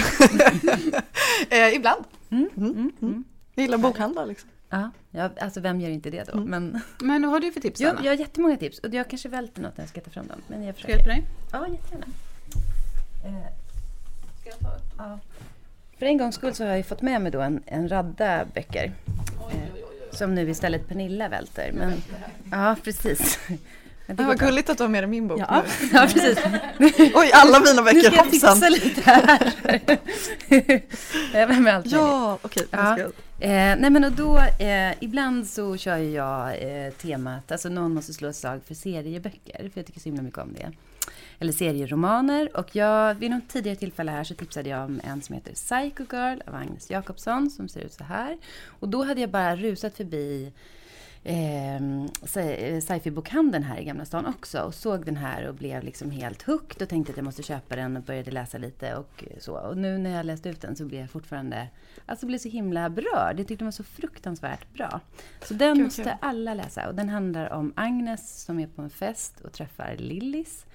[1.57, 2.05] eh, ibland.
[2.31, 2.49] Mm.
[2.57, 2.71] Mm.
[2.71, 2.93] Mm.
[3.03, 3.25] Mm.
[3.55, 4.51] Jag gillar bokhandlar liksom.
[4.71, 6.33] Ja, ja, alltså vem gör inte det då?
[6.33, 6.45] Mm.
[6.45, 8.05] Men Men vad har du för tips, jag, Anna?
[8.05, 10.43] jag har jättemånga tips och jag kanske välter något när jag ska ta fram dem.
[10.49, 11.27] Men jag Ska jag hjälpa dig?
[11.53, 12.07] Ja, jättegärna.
[13.25, 13.47] Eh,
[14.99, 15.19] ja.
[15.99, 18.93] För en gångs skull så har jag fått med mig då en, en radda böcker.
[19.53, 21.73] Eh, som nu istället Pernilla välter.
[21.73, 21.93] Men,
[22.51, 23.39] ja, precis.
[24.15, 25.89] Det var gulligt att du har med dig min bok Ja, nu.
[25.93, 26.39] ja, precis.
[27.15, 29.53] Oj, alla mina Nu böcker, ska jag fixa lite här.
[31.35, 31.87] Även med allt.
[31.87, 32.67] Ja, okej.
[32.73, 32.99] nu Ja.
[33.41, 38.13] Eh, nej men och då, eh, ibland så kör jag eh, temat, alltså någon måste
[38.13, 40.73] slå ett slag för serieböcker, för jag tycker så himla mycket om det.
[41.39, 42.57] Eller serieromaner.
[42.57, 46.17] Och jag, vid något tidigare tillfälle här så tipsade jag om en som heter Psycho
[46.17, 48.39] Girl av Agnes Jakobsson, som ser ut så här.
[48.67, 50.53] Och då hade jag bara rusat förbi
[51.25, 51.81] eh,
[52.23, 56.43] sci- sci-fi-bokhandeln här i Gamla stan också och såg den här och blev liksom helt
[56.43, 59.55] hooked och tänkte att jag måste köpa den och började läsa lite och så.
[59.55, 61.69] Och nu när jag läste ut den så blev jag fortfarande,
[62.07, 63.41] alltså blev så himla berörd.
[63.41, 65.01] Jag tyckte den var så fruktansvärt bra.
[65.43, 68.91] Så den Kul, måste alla läsa och den handlar om Agnes som är på en
[68.91, 70.67] fest och träffar Lillis.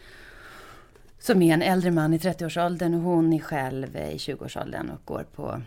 [1.20, 5.24] Som är en äldre man i 30-årsåldern och hon är själv i 20-årsåldern och går
[5.36, 5.62] på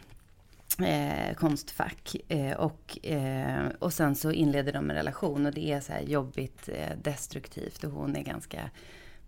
[0.82, 2.16] eh, konstfack.
[2.28, 6.02] Eh, och, eh, och sen så inleder de en relation och det är så här
[6.02, 8.70] jobbigt, eh, destruktivt och hon är ganska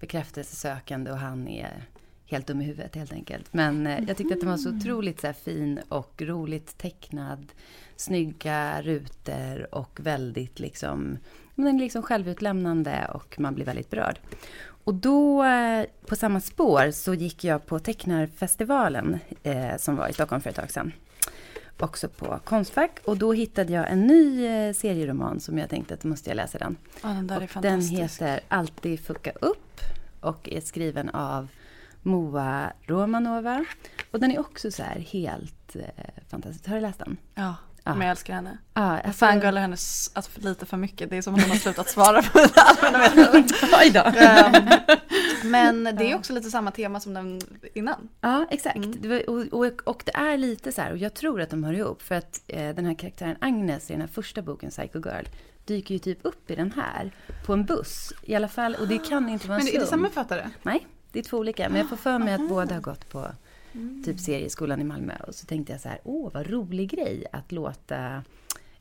[0.01, 1.89] bekräftelsesökande och han är
[2.27, 3.53] helt dum i huvudet helt enkelt.
[3.53, 7.53] Men eh, jag tyckte att den var så otroligt så här, fin och roligt tecknad.
[7.97, 11.19] Snygga rutor och väldigt liksom,
[11.55, 14.19] men liksom självutlämnande och man blir väldigt berörd.
[14.85, 20.13] Och då, eh, på samma spår, så gick jag på tecknarfestivalen eh, som var i
[20.13, 20.93] Stockholm för ett tag sedan.
[21.81, 22.99] Också på Konstfack.
[23.05, 26.59] Och då hittade jag en ny eh, serieroman som jag tänkte att måste jag läsa
[26.59, 26.77] den.
[27.03, 28.01] Ja, den där är Och den fantastisk.
[28.23, 29.81] heter Alltid fucka upp
[30.21, 31.49] och är skriven av
[32.03, 33.65] Moa Romanova.
[34.11, 35.83] Och den är också så här helt eh,
[36.29, 36.69] fantastisk.
[36.69, 37.17] Har du läst den?
[37.35, 37.55] Ja.
[37.85, 37.93] Ja.
[37.95, 38.59] Men jag älskar henne.
[38.75, 39.77] Ja, Jag alltså, fangirlar henne
[40.15, 41.11] alltså, lite för mycket.
[41.11, 43.33] Det är som att hon har slutat svara på mina allmänna
[43.79, 44.23] meddelanden.
[44.23, 44.69] Ehm,
[45.45, 47.41] Men det är också lite samma tema som den
[47.75, 48.09] innan.
[48.21, 48.77] Ja, exakt.
[48.77, 48.95] Mm.
[49.03, 51.73] Det och, och, och det är lite så här, och jag tror att de hör
[51.73, 55.25] ihop, för att eh, den här karaktären Agnes i den här första boken, Psycho Girl,
[55.65, 57.11] dyker ju typ upp i den här
[57.47, 58.13] på en buss.
[58.23, 59.91] I alla fall, och det kan inte vara en Men är det slump.
[59.91, 60.49] samma författare?
[60.63, 61.69] Nej, det är två olika.
[61.69, 63.27] Men jag får för mig att båda har gått på
[64.05, 65.15] typ serieskolan i Malmö.
[65.27, 68.23] Och så tänkte jag så här, åh vad rolig grej att låta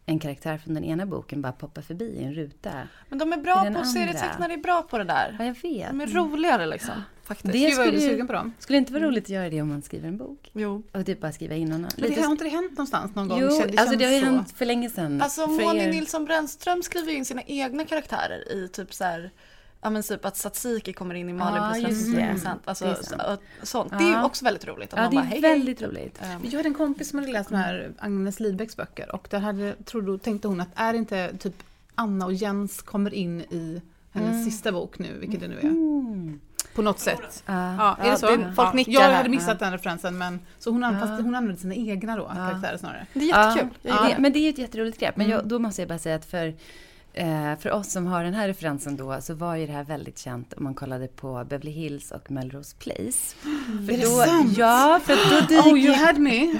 [0.05, 2.71] en karaktär från den ena boken bara poppa förbi i en ruta.
[3.09, 5.35] Men de är bra på, serietecknare är bra på det där.
[5.39, 5.89] Ja, jag vet.
[5.89, 6.93] De är roligare liksom.
[7.23, 7.53] Faktiskt.
[7.53, 8.53] Det Gud jag skulle sugen på dem.
[8.59, 10.51] Skulle det inte vara roligt att göra det om man skriver en bok?
[10.53, 10.83] Jo.
[10.93, 11.91] Och typ bara skriva in någon annan?
[11.97, 13.39] Men det har inte det hänt någonstans någon gång?
[13.41, 15.21] Jo, Känns- alltså det har ju hänt för länge sedan.
[15.21, 15.91] Alltså er.
[15.91, 19.31] Nilsson Brännström skriver ju in sina egna karaktärer i typ så här
[19.82, 22.17] Ja men typ att Tsatsiki kommer in i Malin just det.
[22.17, 22.61] 50 procent.
[22.65, 23.89] Alltså Det så- sånt.
[23.99, 24.25] Det är Ja.
[24.25, 24.93] också väldigt roligt.
[24.93, 26.17] Att Ja, man det bara, är väldigt roligt.
[26.19, 26.32] hej.
[26.36, 29.39] Ehm, Jag hade en kompis som hade läst de här Agnes Lidbecks böcker och där
[29.39, 31.53] hade, trodde, tänkte hon att är inte typ
[31.95, 35.63] Anna och Jens kommer in i hennes sista bok nu, vilket det nu är.
[35.63, 36.39] Mm.
[36.75, 37.43] På något sätt.
[37.45, 37.75] Ja.
[37.77, 38.36] Ja, är det så?
[38.36, 41.23] det- folk nickar Jag hade missat den referensen men så hon, anpassade, Ja.
[41.23, 43.05] hon använde sina egna då, karaktärer snarare.
[43.13, 43.69] Det är jättekul.
[43.82, 44.15] Det, det.
[44.19, 45.17] men det är ju ett jätteroligt grepp.
[45.17, 46.53] Men jag, då måste jag bara säga att för,
[47.59, 50.53] för oss som har den här referensen då så var ju det här väldigt känt
[50.53, 53.36] om man kollade på Beverly Hills och Melrose Place.
[53.88, 54.57] För Är det då, sant?
[54.57, 56.59] Ja, för då dyker Oh you had me!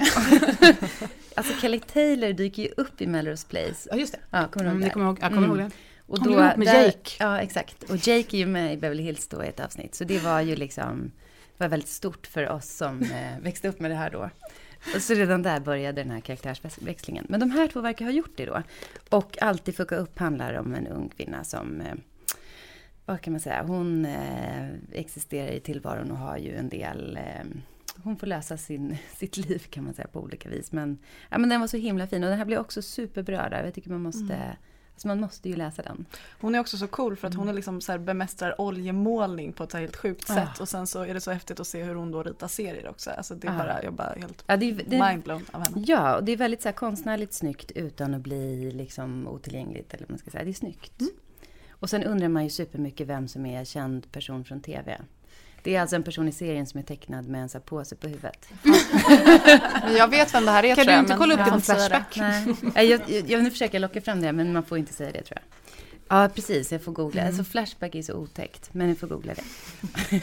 [1.34, 3.88] alltså Kelly Taylor dyker ju upp i Melrose Place.
[3.90, 4.18] Ja just det.
[4.30, 4.86] Ja, kommer du ihåg Mm, det?
[4.86, 5.18] det kommer ihåg.
[5.20, 5.60] Jag kommer Mm.
[5.60, 5.76] ihåg det.
[6.06, 7.10] Och Hon är ihop med Jake.
[7.18, 7.82] Ja, exakt.
[7.82, 9.94] Och Jake är ju med i Beverly Hills då i ett avsnitt.
[9.94, 11.12] Så det var ju liksom,
[11.58, 14.30] var väldigt stort för oss som eh, växte upp med det här då.
[14.94, 17.26] Och så redan där började den här karaktärsväxlingen.
[17.28, 18.62] Men de här två verkar ha gjort det då.
[19.10, 21.94] Och Alltid fucka upp handlar om en ung kvinna som, eh,
[23.06, 27.46] vad kan man säga, hon eh, existerar i tillvaron och har ju en del eh,
[28.02, 30.72] hon får lösa sin, sitt liv kan man säga på olika vis.
[30.72, 33.52] Men, ja, men den var så himla fin och den här blir också superberörd.
[33.52, 34.56] Jag tycker man måste, mm
[35.00, 36.04] alltså man måste ju läsa den.
[36.40, 39.64] Hon är också så cool för att hon är liksom så här bemästrar oljemålning på
[39.64, 40.34] ett så helt sjukt Ja.
[40.34, 40.60] sätt.
[40.60, 43.10] Och sen så är det så häftigt att se hur hon då ritar serier också.
[43.10, 43.58] Alltså det är Ja.
[43.58, 45.84] bara, jag bara helt Ja, det, är- det, mindblown av henne.
[45.86, 49.94] Ja, och det är väldigt så här, konstnärligt snyggt utan att bli liksom otillgängligt.
[49.94, 50.44] Eller man ska säga.
[50.44, 50.92] Det är snyggt.
[51.70, 55.00] Och sen undrar man ju supermycket vem som är känd person från TV.
[55.62, 57.96] Det är alltså en person i serien som är tecknad med en så här påse
[57.96, 58.48] på huvudet.
[59.82, 61.40] Men jag vet vem det här är Kan tror du jag, inte men kolla upp
[61.44, 62.16] det på inte Flashback?
[62.74, 65.12] Nej, jag, jag, jag, nu försöker jag locka fram det, men man får inte säga
[65.12, 65.60] det tror jag.
[66.10, 66.72] Ja, precis.
[66.72, 67.26] Jag får googla.
[67.26, 69.42] Alltså Flashback är så otäckt, men jag får googla det.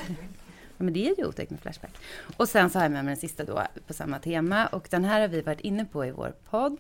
[0.77, 1.91] ja, men det är ju otäckt med Flashback.
[2.37, 4.67] Och sen så har jag med mig den sista då på samma tema.
[4.67, 6.77] Och den här har vi varit inne på i vår podd.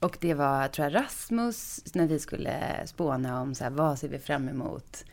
[0.00, 4.08] Och det var, tror jag, Rasmus, när vi skulle spåna om så här, vad ser
[4.08, 5.04] vi fram emot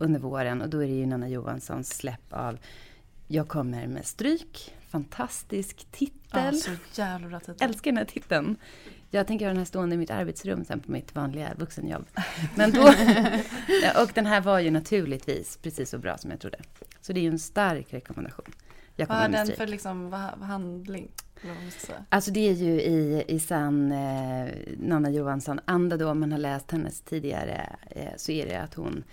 [0.00, 0.62] under våren.
[0.62, 2.58] Och då är det ju Nanna Johanssons släpp av
[3.26, 4.74] Jag kommer med stryk.
[4.88, 6.18] Fantastisk titel.
[6.32, 6.50] Ja,
[7.40, 7.68] titel.
[7.68, 8.56] Älskar den här titeln.
[9.10, 12.06] Jag tänker ha den här stående i mitt arbetsrum sen på mitt vanliga vuxenjobb.
[12.54, 12.82] Men då,
[14.02, 16.58] och den här var ju naturligtvis precis så bra som jag trodde.
[17.00, 18.52] Så det är ju en stark rekommendation.
[18.96, 21.10] Jag Vad är den för liksom, vad, vad handling?
[22.08, 24.48] Alltså det är ju i, i sann eh,
[24.78, 29.04] Nanna Johansson-anda då, om man har läst hennes tidigare, eh, så är det att hon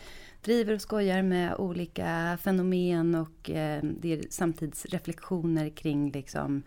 [0.42, 6.64] driver och skojar med olika fenomen och eh, det är samtidsreflektioner kring liksom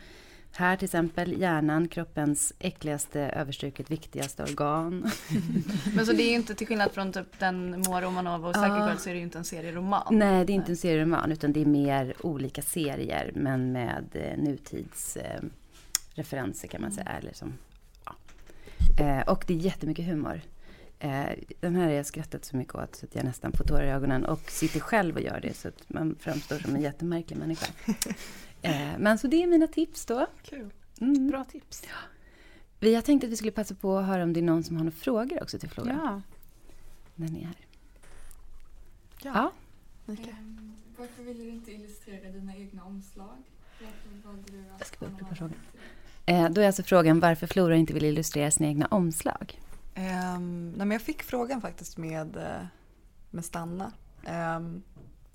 [0.57, 5.11] här till exempel hjärnan, kroppens äckligaste, överstruket viktigaste organ.
[5.95, 8.69] Men så det är ju inte till skillnad från typ den Moa Romanova och Psychic
[8.69, 8.97] Ja.
[8.99, 10.19] Så är det ju inte en serieroman.
[10.19, 14.39] Nej, det är inte en serieroman utan det är mer olika serier men med eh,
[14.39, 17.09] nutidsreferenser eh, kan man säga.
[17.09, 17.53] Eller som,
[18.05, 18.15] ja.
[19.05, 20.41] eh, och det är jättemycket humor.
[21.05, 23.85] Eh, den här har jag skrattat så mycket åt så att jag nästan får tårar
[23.85, 27.37] i ögonen och sitter själv och gör det så att man framstår som en jättemärklig
[27.37, 27.67] människa.
[28.63, 30.27] Eh, men så det är mina tips då.
[30.43, 30.71] Kul.
[31.01, 31.29] Mm.
[31.29, 31.83] Bra tips.
[32.81, 34.77] Vi har tänkt att vi skulle passa på att höra om det är någon som
[34.77, 36.01] har några frågor också till frågan.
[36.05, 36.23] Ja.
[37.15, 37.57] När ni är här.
[39.23, 39.53] Ja.
[40.07, 40.13] Ja.
[40.13, 43.37] Ehm, Varför ville du inte illustrera dina egna omslag?
[44.79, 45.57] Jag ska ha upprepa frågan.
[46.27, 49.59] Eh, då är alltså frågan varför Flora inte vill illustrera sina egna omslag.
[49.95, 52.67] Ehm, nej men jag fick frågan faktiskt med, eh,
[53.31, 53.93] med Stanna.
[54.25, 54.83] Ehm,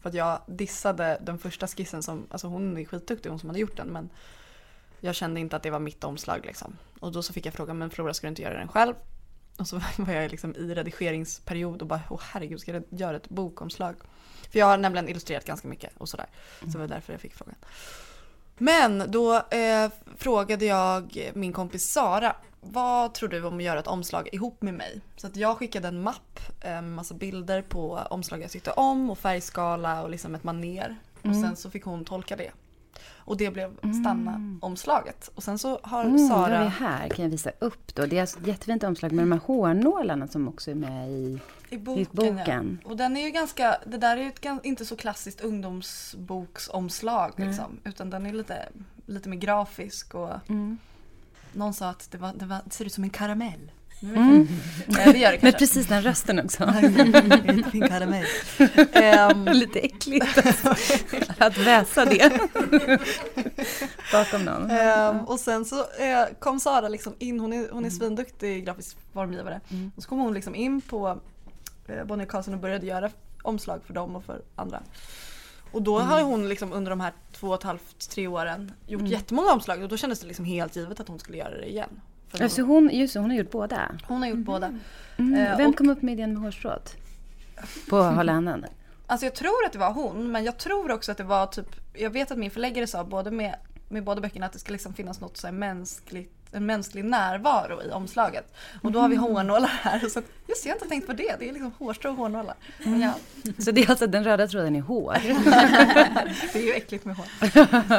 [0.01, 3.59] för att jag dissade den första skissen som, alltså hon är skitduktig hon som hade
[3.59, 4.09] gjort den men
[4.99, 6.77] jag kände inte att det var mitt omslag liksom.
[6.99, 8.93] Och då så fick jag frågan men Flora ska du inte göra den själv?
[9.57, 13.29] Och så var jag liksom i redigeringsperiod och bara åh herregud ska jag göra ett
[13.29, 13.95] bokomslag?
[14.51, 16.27] För jag har nämligen illustrerat ganska mycket och sådär.
[16.59, 17.55] Så det var därför jag fick frågan.
[18.59, 23.87] Men då eh, frågade jag min kompis Sara vad tror du om att göra ett
[23.87, 25.01] omslag ihop med mig?
[25.15, 29.09] Så att jag skickade en mapp eh, med massa bilder på omslag jag tyckte om
[29.09, 30.95] och färgskala och liksom ett maner.
[31.21, 32.51] Och sen så fick hon tolka det.
[33.29, 35.31] Och det blev Stanna-omslaget.
[35.35, 36.63] Och sen så har Mm, då har Sara...
[36.63, 38.05] vi här, kan jag visa upp då.
[38.05, 41.39] Det är alltså ett jättefint omslag med de här hårnålarna som också är med i...
[41.69, 42.79] I I boken, boken.
[42.83, 42.89] Ja.
[42.89, 47.47] Och den är ju ganska, det där är ju ett inte så klassiskt ungdomsboksomslag Nej.
[47.47, 47.79] liksom.
[47.83, 48.69] Utan den är lite,
[49.05, 50.77] lite mer grafisk och Mm.
[51.53, 53.71] någon sa att det, var, det, var, det ser ut som en karamell.
[54.03, 54.47] Mm.
[54.87, 55.59] Nej, det gör det Med kanske.
[55.59, 56.63] precis den rösten också.
[58.93, 60.75] Ehm, Lite äckligt alltså,
[61.37, 62.39] att väsa det
[64.11, 64.71] bakom någon.
[64.71, 68.97] ehm, och sen så eh, kom Sara liksom in, hon är, hon är svinduktig grafisk
[69.13, 69.61] formgivare.
[69.69, 69.91] Mm.
[69.95, 71.19] Och så kom hon liksom in på
[71.87, 73.09] eh, Bonnier Carlsen och började göra
[73.43, 74.83] omslag för dem och för andra.
[75.71, 78.99] Och då har hon liksom under de här två och ett halvt, tre åren gjort
[78.99, 79.11] Mm.
[79.11, 82.01] jättemånga omslag och då kändes det liksom helt givet att hon skulle göra det igen.
[82.41, 83.91] Alltså hon, just hon har gjort båda.
[84.07, 84.79] hon har gjort båda.
[85.17, 85.33] Mm.
[85.33, 86.95] Eh, Vem och- kom upp med idén med hårstrået?
[87.89, 88.65] På andan?
[89.07, 91.75] Alltså jag tror att det var hon men jag tror också att det var typ,
[91.93, 93.55] jag vet att min förläggare sa både med,
[93.89, 97.83] med båda böckerna att det ska liksom finnas något så här mänskligt en mänsklig närvaro
[97.83, 98.53] i omslaget.
[98.81, 99.99] Och då har vi hårnålar här.
[99.99, 101.35] Så just jag har inte tänkt på det.
[101.39, 102.55] Det är liksom hårstrå och hårnålar.
[102.83, 103.13] Men ja,
[103.57, 105.17] Så det är alltså den röda tråden i hår?
[106.53, 107.25] det är ju äckligt med hår.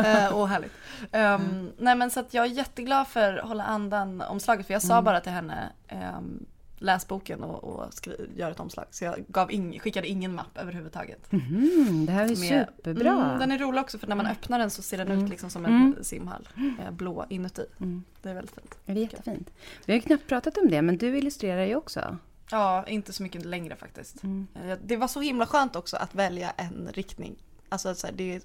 [0.06, 0.72] Eh, och härligt.
[1.12, 4.66] Um, Nej men så att jag är jätteglad för Hålla andan omslaget.
[4.66, 6.46] För jag sa bara till henne ehm,
[6.82, 8.84] läs boken och, och skri- gör ett omslag.
[8.90, 11.32] Så jag gav ing, skickade ingen mapp överhuvudtaget.
[11.32, 12.38] Mm, det här är Med-
[12.76, 13.10] superbra.
[13.24, 15.50] Mm, den är rolig också för när man öppnar den så ser den ut liksom
[15.50, 15.96] som en Mm.
[16.04, 16.48] simhall.
[16.84, 17.66] Eh, blå inuti.
[17.80, 18.04] Mm.
[18.22, 18.78] Det är väldigt fint.
[18.86, 19.50] Det är jättefint.
[19.86, 22.16] Vi har ju knappt pratat om det, men du illustrerar ju också.
[22.50, 24.22] Ja, inte så mycket längre faktiskt.
[24.22, 24.46] Mm.
[24.64, 27.36] Eh, Det var så himla skönt också att välja en riktning.
[27.68, 28.40] Alltså att så här, det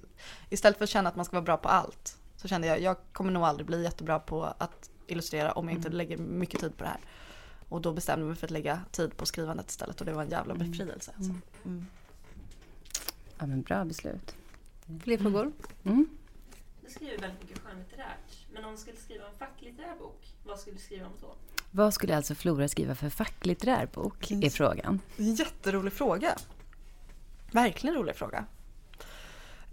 [0.50, 2.96] istället för att känna att man ska vara bra på allt så kände jag jag
[3.12, 6.84] kommer nog aldrig bli jättebra på att illustrera om jag inte lägger mycket tid på
[6.84, 7.00] det här.
[7.68, 10.22] Och då bestämde jag mig för att lägga tid på skrivandet istället och det var
[10.22, 11.12] en jävla befrielse.
[11.16, 11.34] Alltså.
[11.64, 11.86] Mm.
[13.38, 14.36] Ja, men bra beslut.
[15.02, 15.52] Fler frågor?
[15.84, 16.08] Mm.
[16.84, 18.46] Du skriver väldigt mycket skönlitterärt.
[18.52, 21.34] Men om du skulle skriva en facklitterär bok, vad skulle du skriva om då?
[21.70, 24.30] Vad skulle alltså Flora skriva för facklitterär bok?
[24.30, 25.00] Är frågan.
[25.16, 26.36] Jätterolig fråga.
[27.50, 28.44] Verkligen rolig fråga.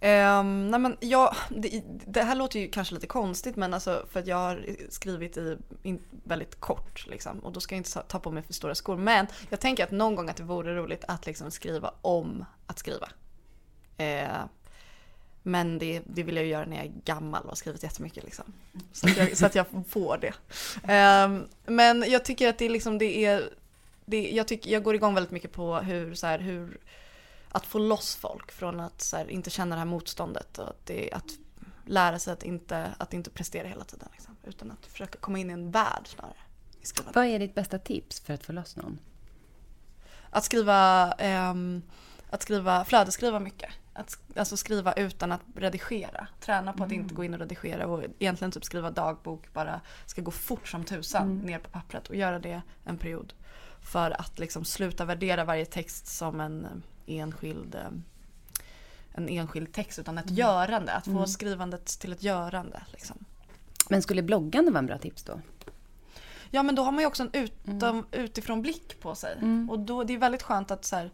[0.04, 4.20] Um, nej men jag, det, det här låter ju kanske lite konstigt men alltså för
[4.20, 8.20] att jag har skrivit i in, väldigt kort liksom och då ska jag inte ta
[8.20, 8.98] på mig för stora skor.
[8.98, 12.80] Men jag tänker att någon gång att det vore roligt att liksom skriva om att
[12.80, 13.10] skriva.
[14.00, 14.46] Uh,
[15.44, 18.24] men det, det vill jag ju göra när jag är gammal och har skrivit jättemycket
[18.24, 18.46] liksom.
[18.92, 20.34] Så att jag, så att jag får det.
[21.26, 23.50] Um, men jag tycker att det är liksom, det är,
[24.06, 26.78] det, jag, tycker, jag går igång väldigt mycket på hur, så här, hur
[27.54, 31.12] att få loss folk från att här, inte känna det här motståndet och att, det,
[31.12, 31.32] att
[31.86, 34.10] lära sig att inte, att inte prestera hela tiden.
[34.12, 36.36] Liksom, utan att försöka komma in i en värld snarare.
[37.14, 39.00] Vad är ditt bästa tips för att få loss någon?
[40.30, 41.82] Att skriva, ehm,
[42.30, 43.72] att skriva, flödesskriva mycket.
[43.94, 46.28] Att, alltså skriva utan att redigera.
[46.40, 50.22] Träna på att inte gå in och redigera och egentligen typ skriva dagbok bara ska
[50.22, 53.34] gå fort som tusan ner på pappret och göra det en period.
[53.82, 56.72] För att liksom sluta värdera varje text som en eh,
[57.08, 57.82] enskild eh,
[59.12, 60.92] en enskild text utan ett görande.
[60.94, 62.84] Att få skrivandet till ett görande.
[62.92, 63.18] Liksom.
[63.90, 65.42] Men skulle bloggande vara en bra tips då?
[66.52, 69.38] Ja men då har man ju också en utom, utifrån blick på sig.
[69.70, 71.12] Och då, det är väldigt skönt att så här,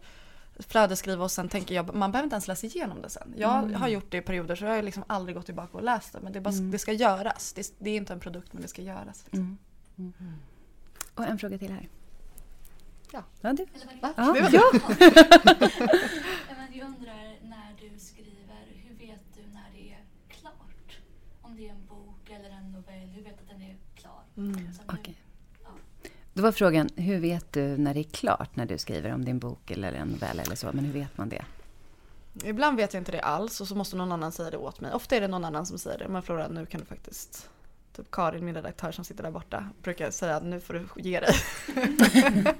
[0.58, 3.34] flödesskriva och sen tänker jag, man behöver inte ens läsa igenom det sen.
[3.36, 6.12] Jag har gjort det i perioder så jag har liksom aldrig gått tillbaka och läst
[6.12, 6.20] det.
[6.20, 7.52] Men det, bara, det ska göras.
[7.52, 9.24] Det, det är inte en produkt men det ska göras.
[9.24, 9.58] Liksom.
[11.14, 11.88] Och en fråga till här.
[13.12, 13.22] Ja.
[13.40, 13.54] Ja,
[14.00, 14.14] vad Va?
[14.16, 14.62] Ja, Det var- ja.
[16.48, 19.98] Ja, jag undrar när du skriver, hur vet du när det är
[20.28, 20.98] klart?
[21.42, 24.22] Om det är en bok eller en novell, hur vet du att den är klar?
[24.34, 24.68] Så nu-
[25.00, 25.14] Okej.
[26.32, 29.38] Då var frågan, hur vet du när det är klart när du skriver om din
[29.38, 30.70] bok eller en novell eller så?
[30.72, 31.44] Men hur vet man det?
[32.44, 34.92] Ibland vet jag inte det alls och så måste någon annan säga det åt mig.
[34.92, 36.08] Ofta är det någon annan som säger det.
[36.08, 37.50] Men Flora, nu kan du faktiskt...
[38.00, 41.20] Typ Karin, min redaktör som sitter där borta, brukar säga att nu får du ge
[41.20, 41.34] dig.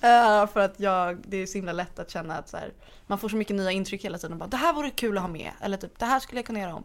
[0.00, 2.72] Eh, för att jag, det är så himla lätt att känna att så här,
[3.06, 4.38] man får så mycket nya intryck hela tiden.
[4.38, 5.52] Bara, det här vore kul att ha med.
[5.60, 6.84] Eller typ, det här skulle jag kunna göra om.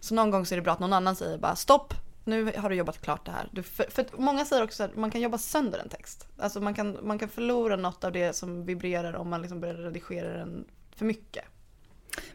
[0.00, 1.94] Så någon gång så är det bra att någon annan säger bara stopp.
[2.24, 3.48] Nu har du jobbat klart det här.
[3.52, 6.28] Du, för, för många säger också att man kan jobba sönder en text.
[6.38, 9.74] Alltså man kan, man kan förlora något av det som vibrerar om man liksom börjar
[9.74, 10.64] redigera den
[10.96, 11.44] för mycket.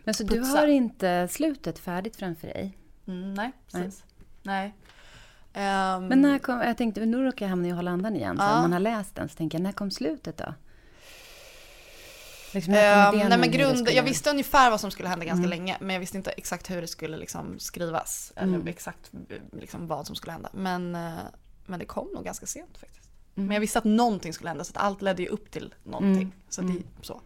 [0.03, 0.59] Men så du Putsa.
[0.59, 2.77] har inte slutet färdigt framför dig?
[3.07, 4.03] Mm, nej, precis.
[4.43, 4.73] Nej.
[5.53, 8.37] Ehm, Men när kom, jag tänkte, nu råkar jag hamna i Hålla andan igen.
[8.37, 8.55] Så Ja.
[8.55, 10.53] om man har läst den så tänker jag, när kom slutet då?
[12.53, 15.49] Liksom, idén nej men grund, skulle- jag visste ungefär vad som skulle hända ganska Mm.
[15.49, 18.33] länge men jag visste inte exakt hur det skulle liksom skrivas.
[18.35, 18.67] Eller Mm.
[18.67, 19.11] exakt
[19.51, 20.49] liksom vad som skulle hända.
[20.53, 21.11] Men, eh,
[21.65, 23.09] men det kom nog ganska sent faktiskt.
[23.35, 23.47] Mm.
[23.47, 26.13] Men jag visste att någonting skulle hända så att allt ledde ju upp till någonting.
[26.21, 26.31] Mm.
[26.49, 27.21] Så det, så.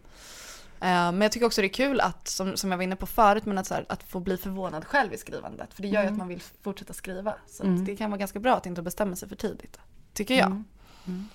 [0.80, 3.06] Eh, men jag tycker också det är kul att, som, som jag var inne på
[3.06, 5.74] förut, men att, så här, att få bli förvånad själv i skrivandet.
[5.74, 7.34] För det gör ju att man vill fortsätta skriva.
[7.48, 7.84] Så Mm.
[7.84, 9.78] det kan vara ganska bra att inte bestämma sig för tidigt.
[10.12, 10.46] Tycker jag.
[10.46, 11.28] Mm.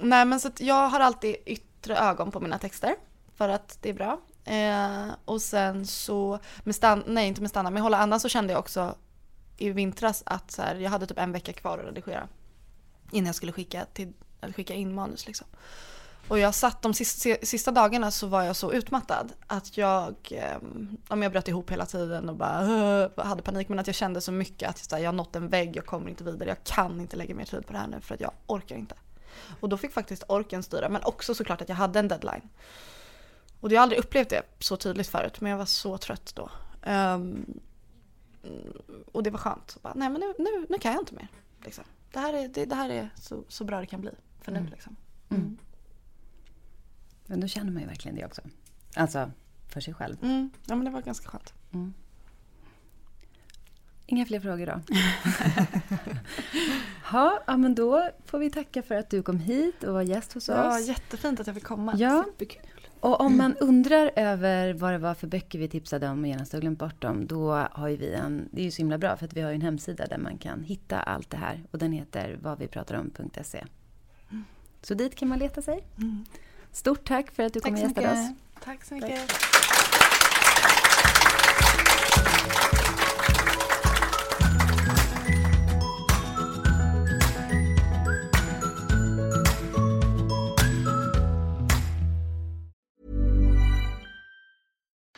[0.00, 2.94] Nej men så att jag har alltid yttre ögon på mina texter.
[3.36, 4.20] För att det är bra.
[4.44, 8.52] Eh, och sen så, med stan- nej inte med stanna, med hålla andan så kände
[8.52, 8.94] jag också
[9.56, 12.28] i vintras att så här, jag hade typ en vecka kvar att redigera.
[13.10, 14.12] Innan jag skulle skicka, till,
[14.56, 15.46] skicka in manus liksom.
[16.28, 20.56] Och jag satt de sista, sista dagarna så var jag så utmattad att jag, eh,
[21.08, 23.68] om jag bröt ihop hela tiden och bara hade panik.
[23.68, 26.24] Men att jag kände så mycket att jag har nått en vägg, jag kommer inte
[26.24, 28.76] vidare, jag kan inte lägga mer tid på det här nu för att jag orkar
[28.76, 28.94] inte.
[29.60, 32.48] Och då fick faktiskt orken styra, men också såklart att jag hade en deadline.
[33.60, 36.50] Och jag har aldrig upplevt det så tydligt förut, men jag var så trött då.
[36.82, 37.60] Ehm,
[39.12, 39.78] och det var skönt.
[39.82, 41.28] Bara, Nej men nu, nu, nu kan jag inte mer.
[41.64, 41.84] Liksom.
[42.12, 44.10] Det här är, det, det här är så, så bra det kan bli
[44.40, 44.66] för nu.
[44.70, 44.96] Liksom.
[45.28, 45.58] Mm.
[47.26, 48.42] Men då känner man ju verkligen det också.
[48.96, 49.30] Alltså,
[49.68, 50.16] för sig själv.
[50.22, 50.50] Mm.
[50.66, 51.52] Ja men det var ganska skönt.
[54.06, 54.80] Inga fler frågor då?
[57.10, 60.32] ha, ja, men då får vi tacka för att du kom hit och var gäst
[60.32, 60.88] hos Ja, oss.
[60.88, 61.94] jättefint att jag fick komma.
[61.96, 62.24] Ja.
[62.26, 62.62] Superkul.
[63.00, 66.52] Och om man undrar över vad det var för böcker vi tipsade om och genast
[66.52, 69.16] har glömt bort dem, då har ju vi en, det är ju så himla bra
[69.16, 71.78] för att vi har ju en hemsida där man kan hitta allt det här och
[71.78, 73.64] den heter vadvipraterom.se.
[74.82, 75.84] Så dit kan man leta sig.
[76.76, 78.28] Stort tack för att du kom och Tack gästade oss.
[78.64, 79.30] Tack så mycket.